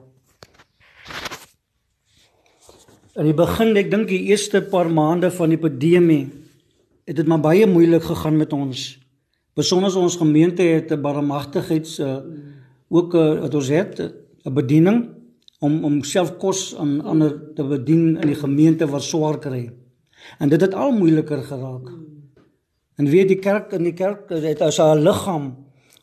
[3.18, 6.28] In die begin, ek dink die eerste paar maande van die pandemie,
[7.10, 8.82] het dit maar baie moeilik gegaan met ons.
[9.58, 12.22] Besonder ons gemeente het 'n barmhartigheids uh,
[12.94, 13.98] ook uh, wat ons het
[14.46, 15.10] 'n bediening
[15.60, 19.72] om om self kos aan ander te bedien in die gemeente wat swaar kry.
[20.38, 21.90] En dit het al moeiliker geraak.
[22.98, 25.56] En weet die kerk in die kerk het as 'n liggaam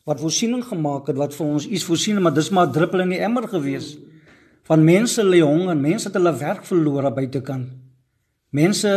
[0.03, 3.23] wat voorsiening gemaak het wat vir ons iets voorsien, maar dis maar druppel in die
[3.23, 3.95] emmer gewees.
[3.95, 4.14] Mm
[4.65, 7.67] van mense lê honger, mense het hulle werk verloor buitekant.
[8.55, 8.91] Mense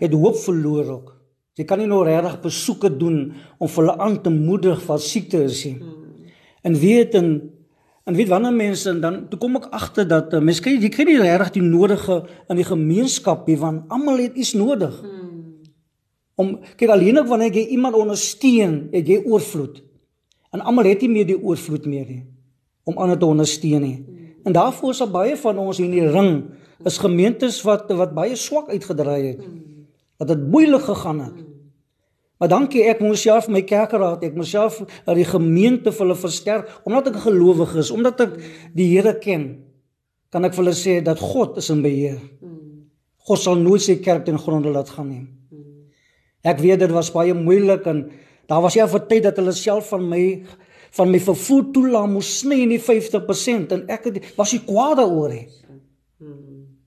[0.00, 1.12] het hoop verloor ook.
[1.56, 3.20] Jy kan nie nou regtig besoeke doen
[3.58, 5.78] om hulle aan te moedig van siekte is nie.
[6.66, 7.28] En weet en
[8.06, 10.92] en weet wanneer mense en dan toe kom ek agter dat uh, mense kry jy
[10.94, 14.94] kry nie regtig die nodige in die gemeenskap nie want almal het iets nodig.
[16.38, 19.80] Om kyk alleen ook wanneer jy iemand ondersteun, het jy oorvloed.
[20.52, 22.22] En almal het nie meer die oorvloed meer nie
[22.86, 24.15] om ander te ondersteun nie.
[24.46, 26.32] En daarvoor is baie van ons in die ring
[26.86, 29.44] is gemeentes wat wat baie swak uitgedraai het.
[30.22, 31.38] Dat dit moeilik gegaan het.
[32.38, 36.68] Maar dankie ek moes self my kerkraad, ek moes self die gemeente vir hulle versterk
[36.84, 38.32] omdat ek 'n gelowige is, omdat ek
[38.74, 39.64] die Here ken.
[40.30, 42.20] Kan ek vir hulle sê dat God is in beheer.
[43.16, 45.26] God sal nooit sy kerk ten gronde laat gaan nie.
[46.44, 48.10] Ek weet dit was baie moeilik en
[48.46, 50.44] daar was ja vir tyd dat hulle self van my
[50.96, 54.96] van my vervoer toelaat moes sny in die 50% en ek het was nie kwaad
[55.00, 55.46] daaroor nie.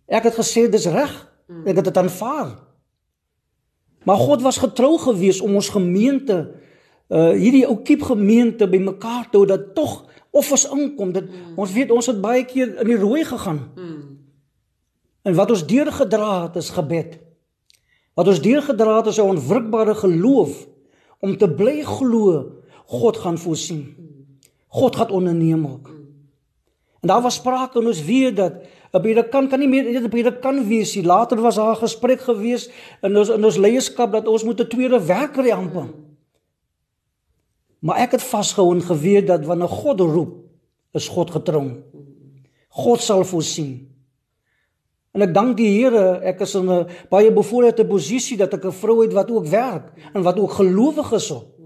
[0.09, 1.13] Ek het gesê dis reg.
[1.65, 2.55] Ek het dit aanvaar.
[4.05, 6.39] Maar God was getrou gewees om ons gemeente
[7.09, 11.11] uh hierdie ou kiep gemeente bymekaar te hou dat tog offers inkom.
[11.13, 13.63] Dit ons weet ons het baie keer in die rooi gegaan.
[15.25, 17.17] En wat ons deurgedra het is gebed.
[18.13, 20.67] Wat ons deurgedra het is 'n onwrikbare geloof
[21.19, 22.58] om te bly glo
[22.89, 23.83] God gaan voorsien.
[24.67, 25.91] God gaan onderneem ook.
[26.99, 28.53] En daar was sprake en ons weet dat
[28.91, 31.05] 'n predikant kan nie meer net 'n predikant wees nie.
[31.05, 32.69] Later was daar 'n gesprek gewees
[33.01, 35.87] in ons in ons leierskap dat ons moet 'n tweede werk kry amper.
[37.79, 40.33] Maar ek het vasgehou en geweet dat wanneer God roep,
[40.93, 41.71] is God getrou.
[42.69, 43.87] God sal voorsien.
[45.11, 48.71] En ek dank die Here, ek is in 'n baie bevoordeelde posisie dat ek 'n
[48.71, 51.31] vrou het wat ook werk en wat ook gelowig is.
[51.31, 51.58] Op.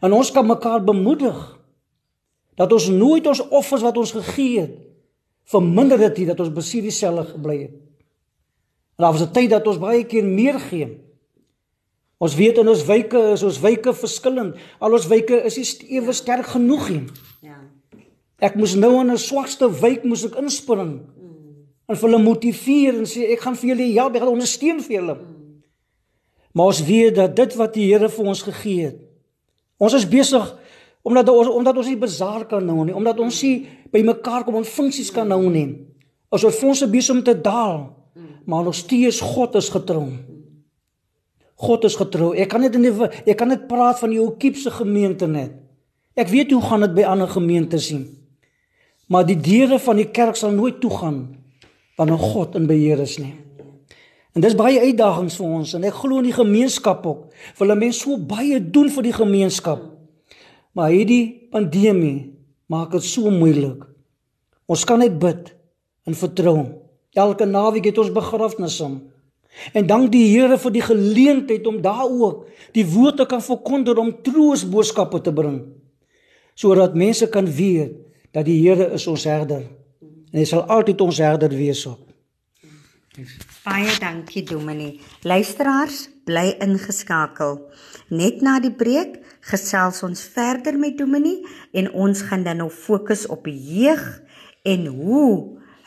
[0.00, 1.58] En ons kan mekaar bemoedig
[2.54, 4.76] dat ons nooit ons offers wat ons gegee het
[5.48, 7.76] verminder het nie dat ons besier dieselfde gebly het.
[8.98, 10.98] En daar was 'n tyd dat ons baie keer meer gee.
[12.18, 14.56] Ons weet in ons wyke is ons wyke verskillend.
[14.78, 17.04] Al ons wyke is nie ewe sterk genoeg nie.
[17.40, 17.60] Ja.
[18.38, 20.92] Ek moes nou in 'n swakste wyk moes ek inspring.
[20.92, 21.66] Mm.
[21.86, 24.96] En vir hulle motiveer en sê ek gaan vir julle help, ek gaan ondersteun vir
[24.96, 25.14] julle.
[25.14, 25.62] Mm.
[26.52, 29.07] Maar ons weet dat dit wat die Here vir ons gegee het,
[29.78, 30.46] Ons is besig
[31.06, 34.58] omdat ons omdat ons nie bazaar kan nou nie, omdat ons nie by mekaar kom
[34.58, 35.70] om funksies kan nou nie.
[36.28, 37.86] Ons fondse besig om te daal,
[38.44, 40.10] maar ons steeds God is getrou.
[41.58, 42.34] God is getrou.
[42.38, 42.92] Ek kan net in die
[43.24, 45.56] ek kan net praat van die Okiepse gemeente net.
[46.18, 48.04] Ek weet hoe gaan dit by ander gemeentes sien.
[49.08, 51.22] Maar die deure van die kerk sal nooit toegaan
[51.98, 53.32] wanneer God in beheer is nie.
[54.36, 57.28] En dis baie uitdagings vir ons en ek glo in die gemeenskap ook.
[57.58, 59.84] Wil mense so baie doen vir die gemeenskap.
[60.76, 62.34] Maar hierdie pandemie
[62.68, 63.86] maak dit so moeilik.
[64.68, 65.54] Ons kan net bid
[66.06, 66.58] en vertrou.
[67.18, 68.90] Elke naweek het ons begrafnisse.
[69.74, 73.98] En dank die Here vir die geleentheid om daar ook die woord te kan verkondig
[73.98, 75.62] om troosboodskappe te bring.
[76.54, 77.96] Sodat mense kan weet
[78.36, 79.64] dat die Here is ons herder.
[80.30, 82.04] En hy sal altyd ons herder wees op.
[83.68, 84.94] Baie dankie Dominee.
[85.28, 87.58] Luisteraars, bly ingeskakel.
[88.08, 91.42] Net na die breek gesels ons verder met Dominee
[91.76, 94.06] en ons gaan dan nou fokus op die jeug
[94.64, 95.32] en hoe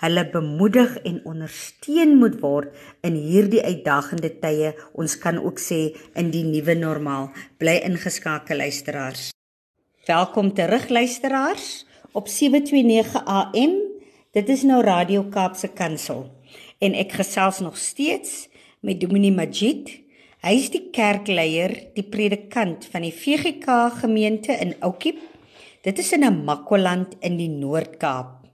[0.03, 2.69] hulle bemoedig en ondersteun moet word
[3.07, 4.75] in hierdie uitdagende tye.
[4.93, 7.31] Ons kan ook sê in die nuwe normaal.
[7.57, 9.31] Bly ingeskakel luisteraars.
[10.05, 13.73] Welkom terug luisteraars op 729 AM.
[14.37, 16.27] Dit is nou Radio Kaapse Kansel
[16.81, 18.47] en ek gesels nog steeds
[18.81, 19.89] met Dominee Majid.
[20.41, 25.19] Hy is die kerkleier, die predikant van die VGK gemeente in Oukiep.
[25.85, 28.47] Dit is in 'n Makwaland in die Noord-Kaap.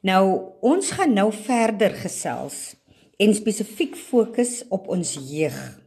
[0.00, 2.74] Nou, ons gaan nou verder gesels
[3.16, 5.80] en spesifiek fokus op ons jeug.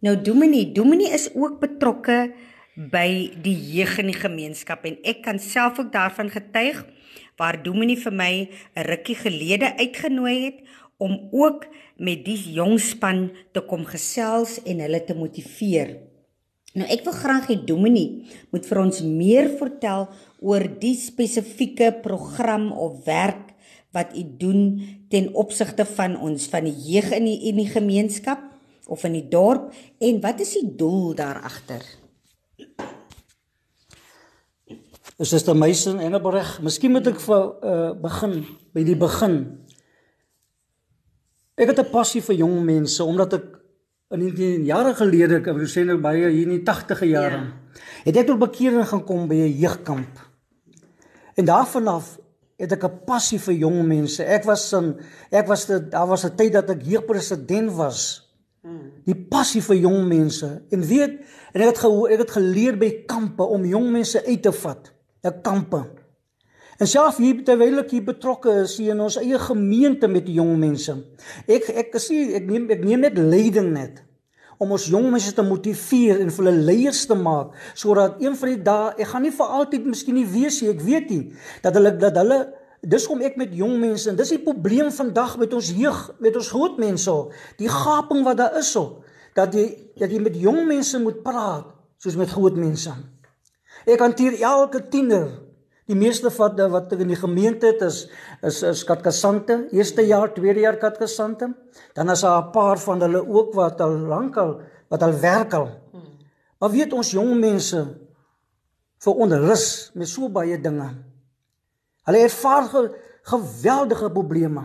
[0.00, 2.32] Nou Dominee, Dominee is ook betrokke
[2.76, 6.84] by die jeug in die gemeenskap en ek kan self ook daarvan getuig
[7.38, 8.32] waar Dominee vir my
[8.76, 10.58] 'n rukkie gelede uitgenooi het
[10.98, 11.66] om ook
[11.96, 15.96] met die jong span te kom gesels en hulle te motiveer.
[16.74, 20.08] Nou ek wil graag hê Dominee moet vir ons meer vertel
[20.40, 23.54] oor die spesifieke program of werk
[23.96, 24.62] wat u doen
[25.08, 28.42] ten opsigte van ons van die jeug in die in die gemeenskap
[28.86, 31.82] of in die dorp en wat is die doel daar agter?
[35.18, 36.60] Is dit 'n meisie in Engelbreg?
[36.62, 39.58] Miskien moet ek vir uh, begin by die begin.
[41.58, 43.46] Ek het 'n passie vir jong mense omdat ek
[44.14, 47.80] in die jare gelede, ek wil sê nou baie hier in die 80e jare, ja.
[48.04, 50.14] het ek tot bekering gekom by 'n jeugkamp.
[51.34, 52.18] En daarvan af
[52.56, 54.22] het ek 'n passie vir jong mense.
[54.22, 55.00] Ek was in
[55.30, 58.22] ek was de, daar was 'n tyd dat ek jeugpresident was.
[59.04, 60.62] Die passie vir jong mense.
[60.70, 61.18] En weet,
[61.52, 64.92] en ek het gehoor, ek het geleer by kampe om jong mense uit te vat.
[65.24, 65.84] 'n kampe.
[66.78, 70.36] En self hier terwyl ek hier betrokke is hier in ons eie gemeente met die
[70.38, 70.94] jong mense.
[71.46, 74.04] Ek ek sê ek neem ek neem net leiding net
[74.58, 78.62] om ons jong mense te motiveer en hulle leiers te maak sodat een van die
[78.66, 81.20] dae ek gaan nie vir altyd miskien nie wees nie, ek weet nie
[81.62, 82.38] dat hulle dat hulle
[82.82, 86.36] dis kom ek met jong mense en dis die probleem vandag met ons jeug, met
[86.38, 87.14] ons groot mense.
[87.58, 89.02] Die gaping wat daar is op
[89.34, 89.66] dat jy
[89.98, 91.66] dat jy met jong mense moet praat
[91.98, 92.94] soos met groot mense.
[93.88, 95.30] Ek hanteer elke tiener.
[95.88, 98.08] Die meeste wat wat in die gemeente het is
[98.44, 101.54] is is katkasante, eerste jaar, tweede jaar katkasante.
[101.94, 105.68] Dan is daar 'n paar van hulle ook wat al lankal wat al werk al.
[106.58, 107.96] Maar weet ons jong mense
[108.98, 110.90] vir onrus met so baie dinge.
[112.04, 112.90] Hulle ervaar ge,
[113.22, 114.64] geweldige probleme.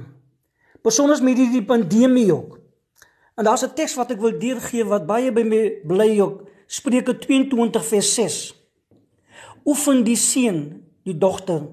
[0.82, 2.60] Besonders met hierdie pandemie ook.
[3.36, 6.42] En daar's 'n teks wat ek wil deurgee wat baie by my bly ook.
[6.68, 8.63] Spreuke 22 vers 6
[9.66, 11.68] oefen die seun die dogter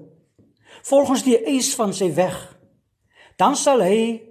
[0.81, 2.35] volgens die eis van sy weg.
[3.37, 4.21] Dan sal hy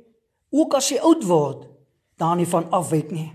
[0.51, 1.67] ook as hy oud word
[2.21, 3.31] daar nie van afwyk nie.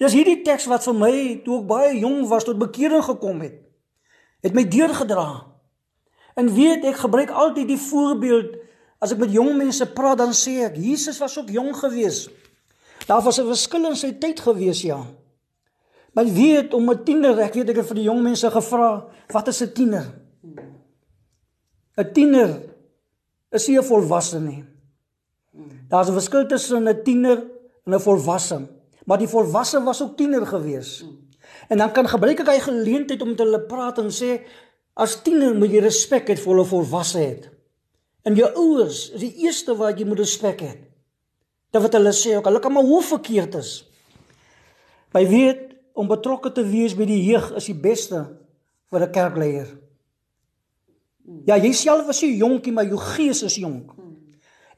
[0.00, 3.58] Dis hierdie teks wat vir my toe ek baie jong was tot bekering gekom het.
[4.44, 5.28] Het my deurgedra.
[6.38, 8.56] En weet ek gebruik altyd die voorbeeld
[9.00, 12.30] as ek met jong mense praat dan sê ek Jesus was ook jong geweest.
[13.06, 15.04] Daar was 'n verskil in sy tyd geweest ja
[16.12, 19.48] Maar weet om 'n tiener, ek weet ek het vir die jong mense gevra, wat
[19.48, 20.06] is 'n tiener?
[21.96, 22.62] 'n Tiener
[23.50, 24.64] is nie 'n volwasse nie.
[25.88, 27.38] Daar's 'n verskil tussen 'n tiener
[27.84, 28.68] en 'n volwasse.
[29.04, 31.04] Maar die volwasse was ook tiener gewees.
[31.68, 34.40] En dan kan gebruik ek hy geleentheid om met hulle praat en sê
[34.94, 37.50] as tiener moet jy respek hê vir hulle volwasse het.
[38.22, 40.72] En jou ouers is die eerste wat jy moet respek hê.
[41.70, 43.84] Dat wat hulle sê ook, hulle kan maar hoe verkeerd is.
[45.12, 45.69] By weet
[46.00, 48.24] om betrokke te wees by die jeug is die beste
[48.90, 49.68] vir 'n kerkleier.
[51.46, 53.92] Ja, jy self was jy jonkie, maar jou gees is jonk.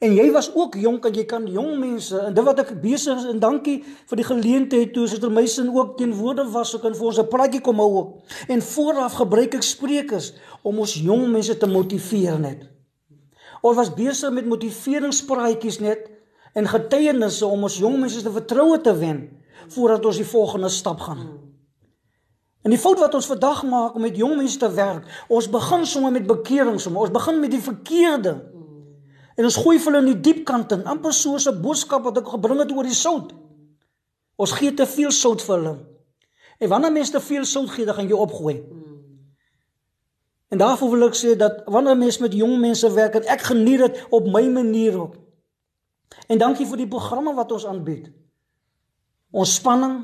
[0.03, 3.17] En jy was ook jonk en jy kan jong mense en dit wat ek besig
[3.17, 3.77] is en dankie
[4.09, 7.61] vir die geleentheid toe Suster Meisen ook teenwoordig was ook en vir ons 'n praatjie
[7.61, 8.09] kom hou ook.
[8.49, 12.69] En vooraf gebruik ek sprekers om ons jong mense te motiveer net.
[13.61, 16.11] Ons was besig met motiveringspraatjies net
[16.53, 20.99] en getuienisse om ons jong mense te vertroue te wen voordat ons die volgende stap
[20.99, 21.53] gaan.
[22.63, 25.85] En die fout wat ons vandag maak om met jong mense te werk, ons begin
[25.85, 27.01] sommer met bekering sommer.
[27.01, 28.37] Ons begin met die verkeerde.
[29.35, 32.27] En ons gooi hulle in die diep kant in, amper soos 'n boodskap wat ek
[32.27, 33.33] gebring het oor die sout.
[34.35, 35.75] Ons gee te veel sout vir hulle.
[36.59, 38.63] En wanneer mense te veel sout gee, dan gaan jy opgooi.
[40.49, 44.05] En daarvoor wil ek sê dat wanneer mense met jong mense werk, ek geniet dit
[44.09, 45.17] op my manier op.
[46.27, 48.11] En dankie vir die programme wat ons aanbied.
[49.33, 50.03] Ontspanning.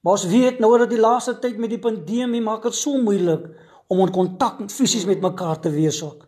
[0.00, 3.46] Maar ons weet nou dat die laaste tyd met die pandemie maak dit so moeilik
[3.90, 6.26] om in kontak fisies met mekaar te wees ook.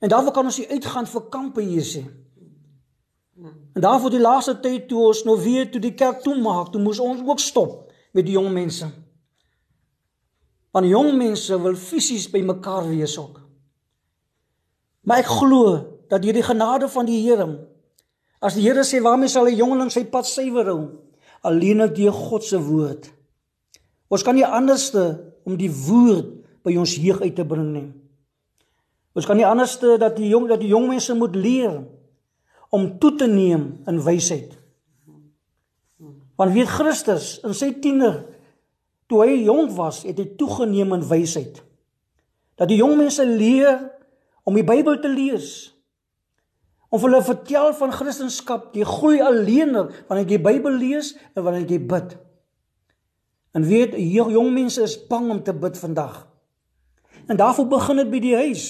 [0.00, 2.02] En daarvoor kan ons nie uitgaan vir kampe hier sê.
[3.74, 6.82] En daarvoor die laaste tyd toe ons nou weer toe die kerk toe maak, toe
[6.82, 8.88] moes ons ook stop met die jong mense.
[10.74, 13.40] Want jong mense wil fisies by mekaar wees ook.
[15.06, 15.76] Maar ek glo
[16.10, 17.46] dat deur die genade van die Here
[18.40, 20.82] as die Here sê waarmee sal 'n jongeling sy pad suiwer hou?
[21.42, 23.12] Alleen deur God se woord.
[24.08, 27.92] Ons kan nie anderste om die woord by ons jeug uit te bring nie.
[29.16, 31.80] Ons kan nie anderste dat die jong dat die jong mense moet leer
[32.70, 34.54] om toe te neem in wysheid.
[36.38, 38.22] Want weet Christus in sy tiener
[39.10, 41.58] toe hy jonk was het hy toegeneem in wysheid.
[42.56, 43.90] Dat die jong mense leer
[44.46, 45.72] om die Bybel te lees
[46.90, 49.76] Of hulle vertel van Christendom, jy groei alleen
[50.08, 52.16] wanneer jy Bybel lees en wanneer jy bid.
[53.54, 56.26] En weet, jong mense is bang om te bid vandag.
[57.26, 58.66] En daarvoor begin dit by die huis.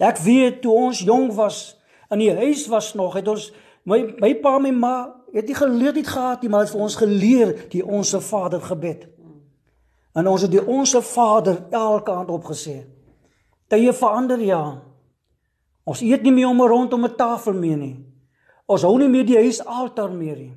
[0.00, 1.76] Ek weet toe ons jong was,
[2.10, 3.50] in die huis was nog, het ons
[3.86, 4.94] my my pa en my ma
[5.34, 9.06] het nie geleer dit gehad nie, maar het vir ons geleer die onsse Vader gebed.
[10.18, 12.80] En ons het die onsse Vader elke aand opgesê.
[13.70, 14.62] Tye verander ja.
[15.84, 17.96] Ons eet nie meer om rondom 'n tafel mee nie.
[18.66, 20.54] Ons hou nie meer die huisaltaar meer nie.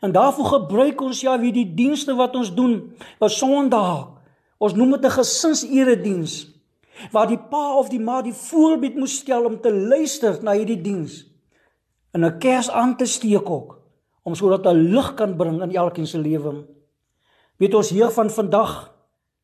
[0.00, 4.10] En daarvoor gebruik ons ja wie die dienste wat ons doen, wat Sondag.
[4.58, 6.54] Ons noem dit 'n gesinserediens
[7.10, 10.80] waar die pa of die ma die voorbeeld moet stel om te luister na hierdie
[10.80, 11.24] diens.
[12.12, 13.80] En 'n kers aan te steek ook
[14.22, 16.66] om sodat 'n lig kan bring in elkeen se lewe.
[17.56, 18.94] Weet ons hier van vandag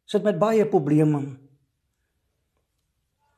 [0.05, 1.39] sit met baie probleme.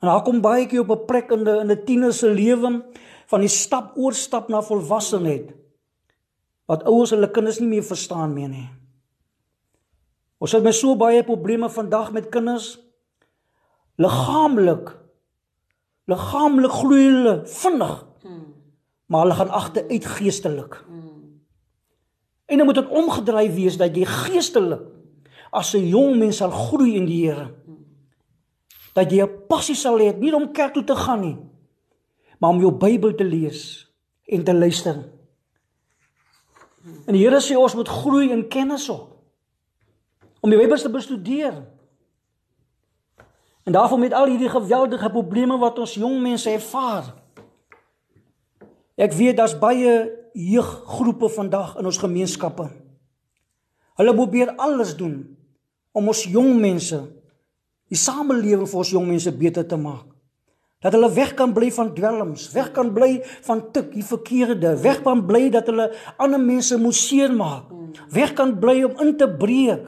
[0.02, 2.84] En daar kom baie keer op 'n plek in 'n in 'n tiener se lewe
[3.26, 5.54] van die stap oorstap na volwassenheid
[6.66, 8.68] wat ouers hulle kinders nie meer verstaan meer nie.
[10.38, 12.78] Ons het met so baie probleme vandag met kinders
[13.96, 14.98] liggaamlik
[16.04, 18.06] liggaamlik groei hulle vinnig.
[19.06, 20.84] Maar hulle gaan agteruit geestelik.
[22.46, 24.82] En dan moet dit omgedraai wees dat jy geestelik
[25.50, 27.54] as 'n jong mens sal groei in die Here
[28.92, 31.38] dat jy 'n passie sal hê nie om kerk toe te gaan nie,
[32.38, 33.88] maar om jou Bybel te lees
[34.26, 35.08] en te luister.
[37.06, 39.08] En die Here sê ons moet groei in kennis op.
[40.40, 41.62] Om die Bybel te bestudeer.
[43.62, 47.14] En daarom met al hierdie geweldige probleme wat ons jong mense ervaar.
[48.98, 52.66] Ek weet daar's baie jeuggroepe vandag in ons gemeenskappe.
[54.00, 55.36] Hulle probeer alles doen
[55.92, 56.98] om ons jong mense
[57.92, 60.08] die samelewing vir ons jong mense beter te maak.
[60.82, 65.02] Dat hulle weg kan bly van dwelms, weg kan bly van tik, die verkeerde, weg
[65.04, 67.68] kan bly dat hulle ander mense moet seermaak,
[68.10, 69.84] weg kan bly om in te breek.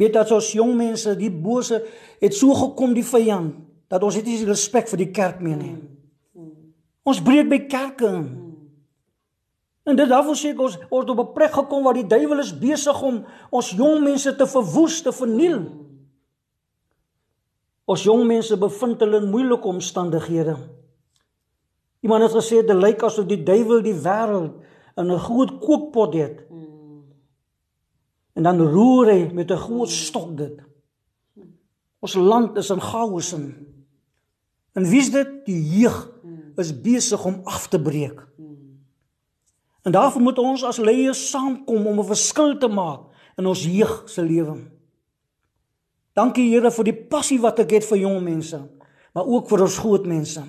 [0.00, 1.78] Weet dat ons jong mense, die bose
[2.18, 3.60] het so gekom die vyand
[3.92, 5.76] dat ons het nie respek vir die kerk meer nie.
[7.06, 8.26] Ons breek by kerke in.
[9.84, 12.50] En dit daarvoor sê ek ons ons op 'n plek gekom waar die duiwel is
[12.58, 15.84] besig om ons jong mense te verwoes, te verniel.
[17.84, 20.56] Ons jong mense bevind hulle in moeilike omstandighede.
[22.04, 24.56] Iemand het gesê dit lyk asof die duiwel die wêreld
[24.96, 26.44] in 'n groot kookpot het.
[28.34, 30.60] En dan roer hy met 'n groot stok dit.
[32.00, 33.66] Ons land is in chaos in.
[34.72, 35.46] En wie's dit?
[35.46, 36.10] Die jeug
[36.56, 38.26] is besig om af te breek.
[39.82, 43.00] En daarvoor moet ons as leiers saamkom om 'n verskil te maak
[43.36, 44.73] in ons jeug se lewens.
[46.14, 48.60] Dankie Here vir die passie wat ek het vir jong mense,
[49.14, 50.42] maar ook vir ons groot mense.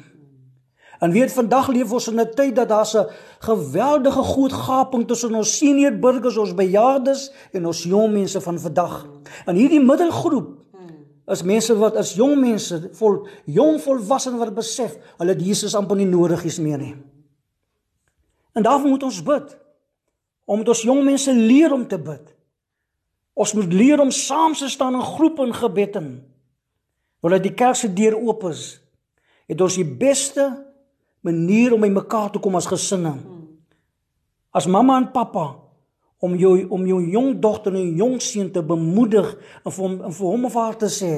[1.03, 3.09] En weet vandag leef ons in 'n tyd dat daar 'n
[3.39, 9.07] geweldige groot gaping tussen ons senior burgers, ons bejaardes en ons jong mense van vandag.
[9.45, 10.65] En hierdie middelgroep
[11.27, 15.97] is mense wat as jong mense vol jong volwasse wat besef hulle het Jesus amper
[15.97, 16.95] nie nodig is meer nie.
[18.53, 19.57] En daarom moet ons bid
[20.45, 22.34] om ons jong mense leer om te bid.
[23.35, 26.09] Ons moet leer om saam te staan in groepe in gebed en
[27.19, 28.77] wanneer die kerk se deur oop is,
[29.49, 30.45] het ons die beste
[31.25, 33.15] manier om by mekaar te kom as gesinne.
[34.55, 35.49] As mamma en pappa
[36.25, 39.27] om jou om jou jong dogter en jong seun te bemoedig
[39.63, 41.11] en vir hom en vir hom of haar te sê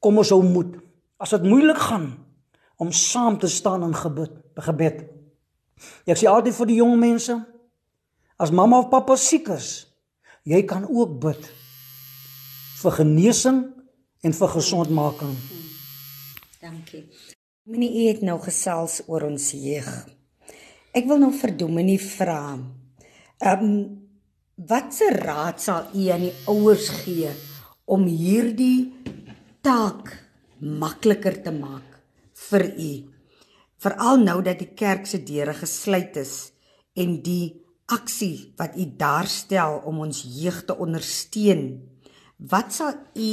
[0.00, 0.76] kom ons hou moed
[1.20, 2.12] as dit moeilik gaan
[2.80, 4.36] om saam te staan in gebed
[4.68, 5.02] gebed
[6.06, 7.36] ek sê altyd vir die jong mense
[8.40, 9.70] as mamma of pappa siek is
[10.44, 11.50] jy kan ook bid
[12.80, 13.64] vir genesing
[14.24, 15.36] en vir gesondmaking.
[16.60, 17.04] Dankie.
[17.68, 19.88] Minie u het nou gesels oor ons jeug.
[20.96, 22.58] Ek wil nou vir Dominie vra
[23.40, 23.76] Ehm um,
[24.68, 27.30] watse raad sal u aan die ouers gee
[27.88, 28.92] om hierdie
[29.64, 30.10] taak
[30.60, 31.94] makliker te maak
[32.50, 32.90] vir u?
[33.80, 36.34] Veral nou dat die kerk se deure gesluit is
[37.00, 37.46] en die
[37.90, 41.64] aksie wat u daarstel om ons jeug te ondersteun.
[42.50, 43.32] Wat sal u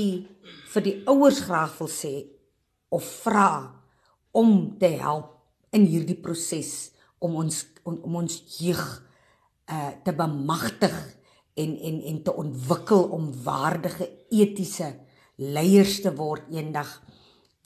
[0.74, 2.14] vir die ouers graag wil sê
[2.94, 3.50] of vra
[4.32, 5.34] om te help
[5.76, 8.86] in hierdie proses om ons om, om ons jeug
[9.68, 10.96] uh te bemagtig
[11.60, 14.94] en en en te ontwikkel om waardige etiese
[15.36, 16.92] leiers te word eendag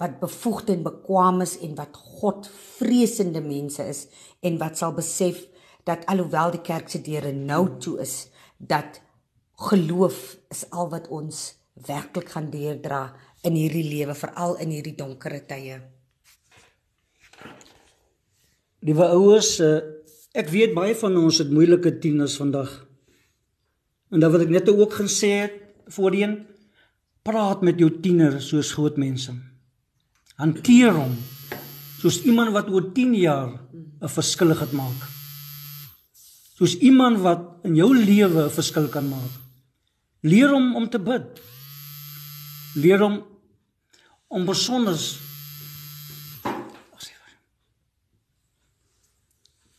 [0.02, 4.08] wat bevoegd en bekwame is en wat God vreesende mense is
[4.42, 5.44] en wat sal besef
[5.84, 9.02] dat alhoewel die kerk se deure nou toe is dat
[9.70, 11.56] geloof is al wat ons
[11.88, 13.14] werklik gaan deurdra
[13.44, 15.82] in hierdie lewe veral in hierdie donker tye.
[18.82, 20.02] Liewe ouers, uh
[20.32, 22.70] Ek weet baie van ons het moeilike tieners vandag.
[24.16, 25.58] En dan wat ek net ook gesê het
[25.92, 26.38] voorheen,
[27.28, 29.36] praat met jou tiener soos groot mense.
[30.40, 31.18] Hanteer hom
[32.00, 35.11] soos iemand wat oor 10 jaar 'n verskil gaan maak.
[36.62, 39.34] Soos iemand wat in jou lewe 'n verskil kan maak.
[40.22, 41.42] Leer hom om te bid.
[42.76, 43.24] Leer hom
[44.28, 44.94] om besonder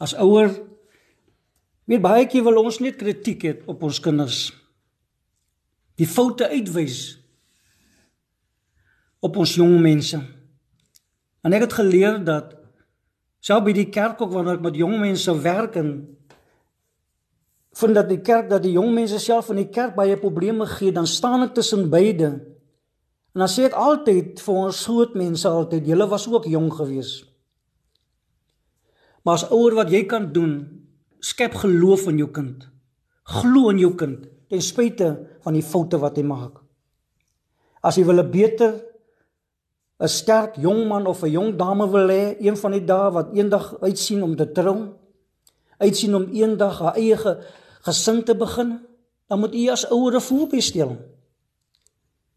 [0.03, 0.51] As ouer
[1.87, 4.51] weet baie keer wil ons net kritiek hê op ons kinders.
[6.01, 7.19] Die foute uitwys
[9.23, 10.19] op ons jong mense.
[11.47, 12.57] En ek het geleer dat
[13.43, 15.93] selfs by die kerk ook wanneer ek met jong mense werk en
[17.73, 20.93] vind dat die kerk dat die jong mense self in die kerk baie probleme gee,
[20.93, 22.35] dan staan ek tussen beide.
[23.33, 27.29] En dan sê ek altyd vir ons groot mense altyd, julle was ook jong geweest.
[29.25, 30.57] Maar as ouer wat jy kan doen,
[31.23, 32.67] skep geloof in jou kind.
[33.23, 35.09] Glo in jou kind ten spyte
[35.41, 36.59] van die foute wat hy maak.
[37.81, 38.85] As jy wil 'n beter
[40.03, 43.33] 'n sterk jong man of 'n jong dame wil hê, een van die dae wat
[43.33, 44.93] eendag uitsien om te trou,
[45.79, 47.17] uitsien om eendag haar eie
[47.87, 48.79] gesin te begin,
[49.29, 50.97] dan moet u as ouer 'n voorbeeld stel.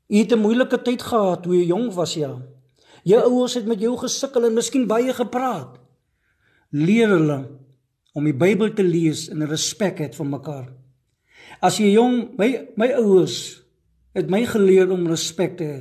[0.08, 2.42] U het 'n moeilike tyd gehad toe jy jong was, ja.
[3.04, 5.80] Jou ouers het met jou gesukkel en miskien baie gepraat
[6.72, 7.38] leer hulle
[8.16, 10.68] om die Bybel te lees en respek het vir mekaar.
[11.62, 13.62] As jy jong, my my ouers
[14.16, 15.80] het my geleer om respek te hê.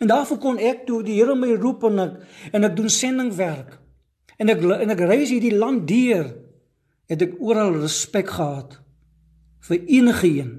[0.00, 2.14] En daarvoor kon ek toe die Here my roep en ek
[2.52, 3.78] en ek doen sendingwerk.
[4.40, 6.32] En ek en ek reis hierdie land deur
[7.10, 8.78] het ek oral respek gehad
[9.68, 10.52] vir enige een.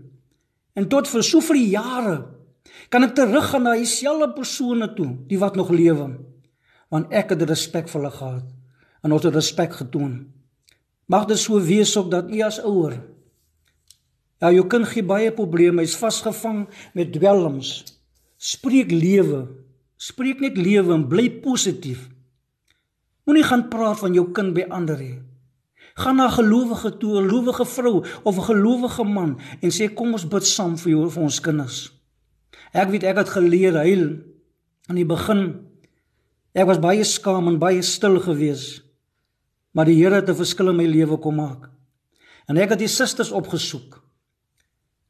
[0.75, 2.17] En tot vir soveel jare
[2.91, 6.09] kan ek teruggaan na dieselfde persone toe, die wat nog lewe.
[6.91, 8.47] Want ek het respek vir hulle gehad
[9.05, 10.25] en ons het respek getoon.
[11.05, 12.97] Mag dit so wees op dat u as ouer
[14.43, 17.85] Ja, jou kind gee baie probleme, hy's vasgevang met dwelms.
[18.35, 19.45] Spreek lewe.
[19.95, 22.09] Spreek net lewe en bly positief.
[23.25, 25.15] Moenie gaan praat van jou kind by ander nie.
[25.95, 30.13] Gaan na 'n gelowige toe, 'n gelowige vrou of 'n gelowige man en sê kom
[30.13, 31.91] ons bid saam vir jou vir ons kinders.
[32.73, 34.19] Ek weet ek het geleer huil
[34.87, 35.65] aan die begin.
[36.53, 38.85] Ek was baie skaam en baie stil geweest
[39.75, 41.69] maar die Here het 'n verskil in my lewe kom maak.
[42.47, 44.03] En ek het die susters opgesoek.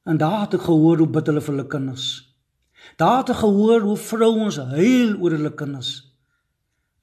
[0.03, 2.35] En daar het ek gehoor hoe bid hulle vir hulle kinders.
[2.97, 6.13] Daar het ek gehoor hoe vrouens huil oor hulle kinders.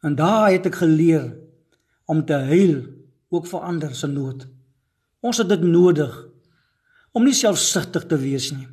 [0.03, 1.37] En daar het ek geleer
[2.07, 2.83] om te huil
[3.33, 4.47] ook vir ander se nood.
[5.21, 6.13] Ons het dit nodig
[7.13, 8.69] om nie selfsugtig te wees nie.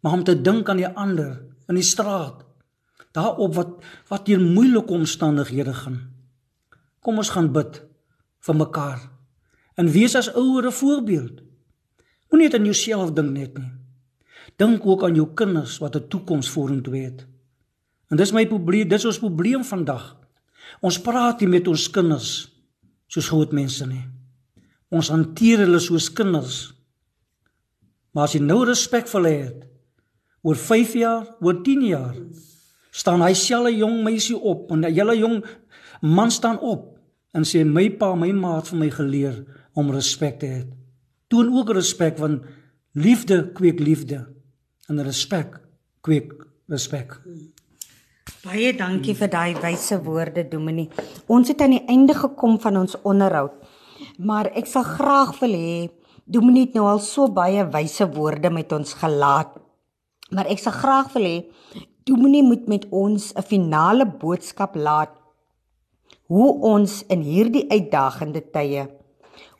[0.00, 2.42] Maar om te dink aan die ander in die straat.
[3.16, 3.72] Daarop wat
[4.10, 6.00] wat hier moeilike omstandighede gaan.
[7.00, 7.82] Kom ons gaan bid
[8.44, 9.00] vir mekaar.
[9.80, 11.42] En wees as ouer 'n voorbeeld.
[12.30, 13.72] Moenie net aan jouself dink net nie.
[14.56, 17.26] Dink ook aan jou kinders wat 'n toekoms vorentoe het.
[18.10, 20.16] En dis my probleem, dis ons probleem vandag.
[20.80, 22.53] Ons praat nie met ons kinders
[23.08, 24.04] soos groot mense nie.
[24.90, 26.74] Ons hanteer hulle soos kinders.
[28.14, 29.62] Maar as jy nou respek vir hulle het,
[30.44, 32.14] oor 5 jaar, oor 10 jaar,
[32.94, 35.44] staan hy selfe jong meisie op en 'n hele jong
[36.02, 36.98] man staan op
[37.34, 39.44] en sê my pa, my ma het vir my geleer
[39.74, 40.66] om respek te hê.
[41.28, 42.42] toon ook respek want
[42.92, 44.26] liefde kweek liefde
[44.88, 45.60] en respek
[46.00, 46.32] kweek
[46.68, 47.20] respek.
[48.44, 50.90] Baie dankie vir daai wyse woorde Dominee.
[51.32, 53.54] Ons het aan die einde gekom van ons onderhoud.
[54.20, 55.76] Maar ek sal graag wil hê
[56.28, 59.54] Dominee het nou al so baie wyse woorde met ons gelaat.
[60.28, 61.38] Maar ek sal graag wil hê
[62.04, 65.16] Dominee moet met ons 'n finale boodskap laat
[66.28, 68.88] hoe ons in hierdie uitdagende tye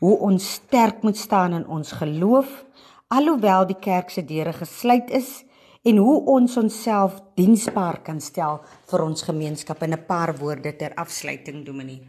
[0.00, 2.64] hoe ons sterk moet staan in ons geloof
[3.08, 5.43] alhoewel die kerk se deure gesluit is
[5.84, 10.94] en hoe ons onsself diensbaar kan stel vir ons gemeenskap in 'n paar woorde ter
[10.94, 12.02] afsluiting Dominee.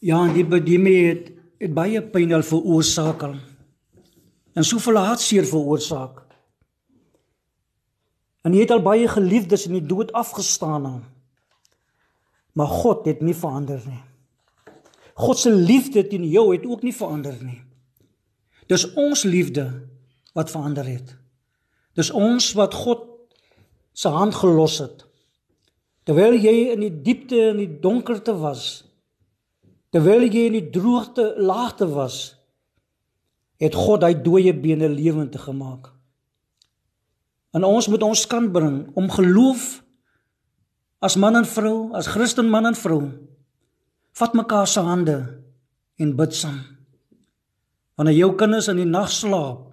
[0.00, 3.22] Ja, die bediening het, het baie pyn al veroorsaak.
[4.54, 6.22] En soveel hartseer veroorsaak.
[8.42, 11.04] En jy het al baie geliefdes in die dood afgestaan aan.
[12.52, 14.02] Maar God het nie verander nie.
[15.14, 17.62] God se liefde teen jou het ook nie verander nie.
[18.66, 19.91] Dis ons liefde
[20.36, 21.14] wat verander het.
[21.96, 23.08] Dis ons wat God
[23.92, 25.04] se hand gelos het.
[26.08, 28.82] Terwyl jy in die diepte en die donkerte was,
[29.92, 32.34] terwyl jy in die droogte laagte was,
[33.62, 35.92] het God hy dooie bene lewend gemaak.
[37.52, 39.82] En ons moet ons kan bring om geloof
[41.02, 43.02] as man en vrou, as Christen man en vrou,
[44.18, 45.18] vat mekaar se hande
[46.00, 46.60] en bid saam.
[47.98, 49.71] Wanneer jou kinders in die nag slaap,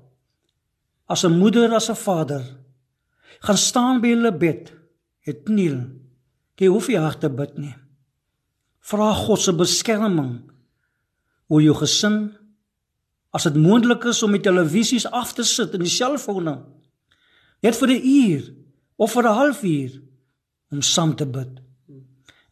[1.09, 2.45] as 'n moeder as 'n vader
[3.41, 4.73] gaan staan by hulle bed
[5.25, 5.99] het kniel
[6.59, 7.75] jy hoef nie hard te bid nie.
[8.89, 10.33] Vra God se beskerming
[11.49, 12.19] oor jou gesin.
[13.35, 16.57] As dit moontlik is om die televisies af te sit en die selfone
[17.63, 18.43] net vir 'n uur
[18.97, 20.01] of vir 'n halfuur
[20.71, 21.59] om saam te bid.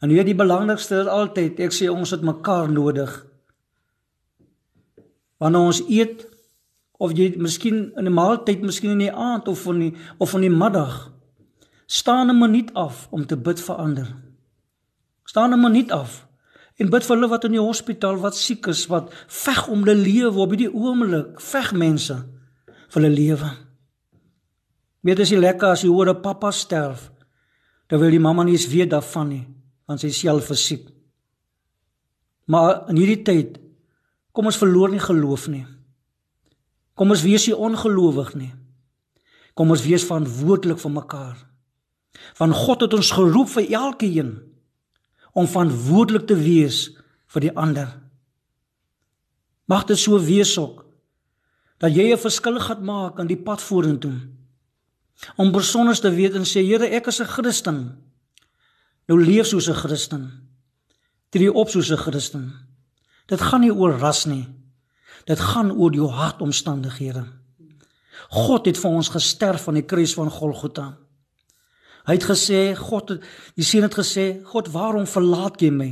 [0.02, 3.26] En weet die belangrikste is altyd ek sê ons het mekaar nodig.
[5.40, 6.28] Wanneer ons eet
[6.98, 10.42] of jy miskien in 'n maaltyd, miskien in die aand of van die of van
[10.42, 11.12] die middag
[11.86, 14.16] staan 'n minuut af om te bid vir ander.
[15.24, 16.28] Staan 'n minuut af
[16.76, 19.96] en bid vir hulle wat in die hospitaal wat siek is, wat veg om hulle
[19.96, 22.16] lewe op hierdie oomblik, veg mense
[22.90, 23.50] vir hulle lewe.
[25.02, 27.12] Weet as jy lekker as jy hoor 'n pappa sterf,
[27.88, 29.48] dan wil die mamma nie eens weet daarvan nie,
[29.88, 30.88] want sy self is siek.
[32.46, 33.60] Maar in hierdie tyd
[34.32, 35.66] kom ons verloor nie geloof nie.
[36.98, 38.54] Kom ons wees nie ongelowig nie.
[39.58, 41.38] Kom ons wees verantwoordelik vir mekaar.
[42.40, 44.32] Van God het ons geroep vir elkeen
[45.38, 46.88] om verantwoordelik te wees
[47.34, 47.92] vir die ander.
[49.70, 50.86] Mag dit so wees ook
[51.78, 54.18] dat jy 'n verskil gaan maak aan die pad vorentoe.
[55.38, 57.98] Om besonder te weet en sê Here, ek is 'n Christen.
[59.08, 60.50] Nou leef soos 'n Christen.
[61.30, 62.54] Tree op soos 'n Christen.
[63.28, 64.48] Dit gaan nie oor ras nie.
[65.28, 67.26] Dit gaan oor jou hartomstandighede.
[68.32, 70.94] God het vir ons gesterf aan die kruis van Golgotha.
[72.08, 73.26] Hy het gesê, God het
[73.60, 75.90] die seun het gesê, God, waarom verlaat jy my?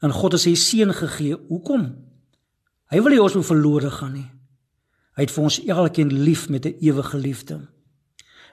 [0.00, 1.36] En God het sy seun gegee.
[1.50, 1.90] Hoekom?
[2.88, 4.28] Hy wil nie ons moet verlore gaan nie.
[5.18, 7.68] Hy het vir ons elkeen lief met 'n ewige liefde.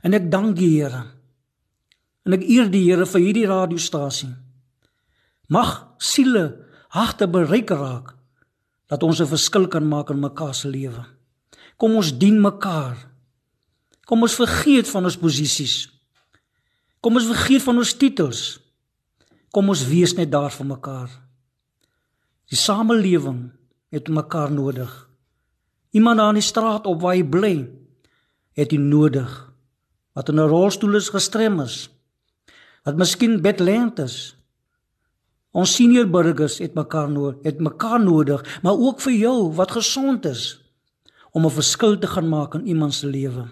[0.04, 1.06] En ek dank die Here.
[2.26, 4.36] En ek eer die Here vir hierdie radiostasie.
[5.48, 8.15] Mag siele harte bereik raak
[8.88, 11.06] dat ons 'n verskil kan maak in mekaar se lewe.
[11.78, 12.98] Kom ons dien mekaar.
[14.06, 15.90] Kom ons vergeet van ons posisies.
[17.00, 18.60] Kom ons vergeet van ons titels.
[19.52, 21.10] Kom ons wees net daar vir mekaar.
[22.50, 23.52] Die samelewing
[23.90, 25.10] het mekaar nodig.
[25.92, 27.70] Iemand daar in die straat op waar hy bly,
[28.56, 29.32] het hy nodig.
[30.14, 31.90] Wat in 'n rolstoel is gestrem is.
[32.84, 34.35] Wat miskien bedlend is.
[35.56, 40.26] Ons senior burgers het mekaar nodig, het mekaar nodig, maar ook vir jou wat gesond
[40.28, 40.60] is
[41.32, 43.48] om 'n verskil te gaan maak in iemand se lewe.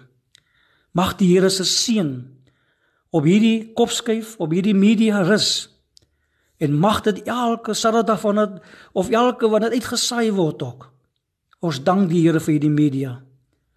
[0.92, 2.24] Mag die Here se seën
[3.10, 5.68] op hierdie kopskuif, op hierdie media rus
[6.58, 10.92] en mag dit elke Saterdag van dit of elke wanneer dit uitgesaai word ook.
[11.60, 13.22] Ons dank die Here vir hierdie media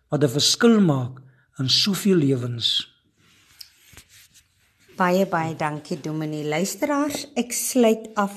[0.10, 1.22] wat 'n verskil maak
[1.60, 2.97] in soveel lewens.
[4.98, 6.48] Baie baie dankie Dominee.
[6.50, 8.34] Luisteraars, ek sluit af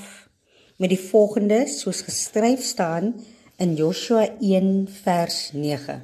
[0.77, 3.15] met die volgende soos geskryf staan
[3.57, 5.97] in Joshua 1 vers 9.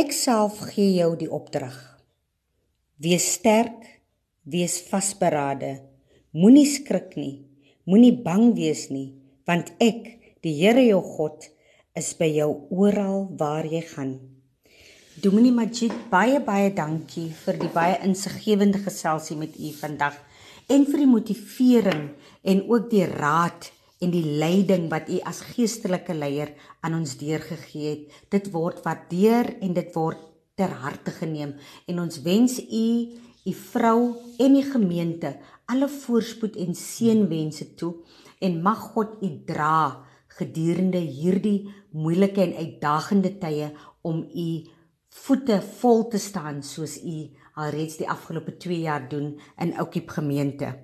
[0.00, 1.76] Ek self gee jou die opdrag.
[3.04, 3.84] Wees sterk,
[4.48, 5.74] wees vasberade.
[6.32, 7.42] Moenie skrik nie.
[7.84, 9.10] Moenie bang wees nie,
[9.44, 10.06] want ek,
[10.40, 11.50] die Here jou God,
[11.92, 14.16] is by jou oral waar jy gaan.
[15.22, 20.16] Dominee Majid, baie baie dankie vir die baie insiggewende geselsie met u vandag
[20.66, 22.00] en vir die motivering
[22.42, 23.68] en ook die raad
[24.02, 26.50] en die leiding wat u as geestelike leier
[26.82, 28.18] aan ons deurgegee het.
[28.34, 30.26] Dit word waardeer en dit word
[30.58, 31.54] ter harte geneem
[31.86, 32.84] en ons wens u,
[33.46, 33.96] u vrou
[34.42, 35.36] en die gemeente
[35.70, 37.94] alle voorspoed en seënwense toe
[38.42, 40.02] en mag God u dra
[40.34, 43.70] gedurende hierdie moeilike en uitdagende tye
[44.02, 44.50] om u
[45.12, 47.28] voete vol te staan soos u
[47.60, 50.78] alreeds die afgelope 2 jaar doen in Oukiep gemeente.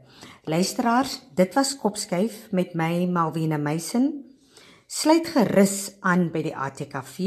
[0.44, 4.24] Luisteraars, dit was Kopskyf met my Malvina Meisen.
[4.86, 7.18] Sluit gerus aan by die ATKV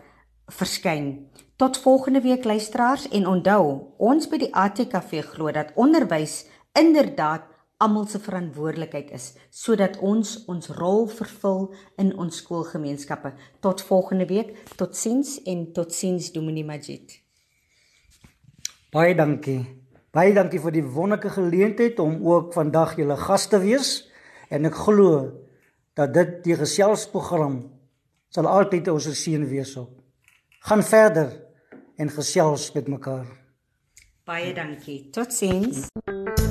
[0.52, 1.28] verskyn.
[1.56, 7.51] Tot volgende week luisteraars en onthou ons by die ATKV glo dat onderwys inderdaad
[7.82, 11.68] almal se verantwoordelikheid is sodat ons ons rol vervul
[12.02, 13.34] in ons skoolgemeenskappe.
[13.60, 14.54] Tot volgende week.
[14.78, 17.18] Totsiens en totsiens Dominee Majid.
[18.92, 19.62] Baie dankie.
[20.12, 23.94] Baie dankie vir die wonderlike geleentheid om ook vandag julle gas te wees
[24.52, 25.30] en ek glo
[25.96, 27.62] dat dit die geselsprogram
[28.32, 29.96] sal altyd ons seën wees op.
[30.68, 31.34] Gaan verder
[31.98, 33.28] en gesels met mekaar.
[34.28, 35.10] Baie dankie.
[35.12, 35.88] Totsiens.
[36.06, 36.51] Mm.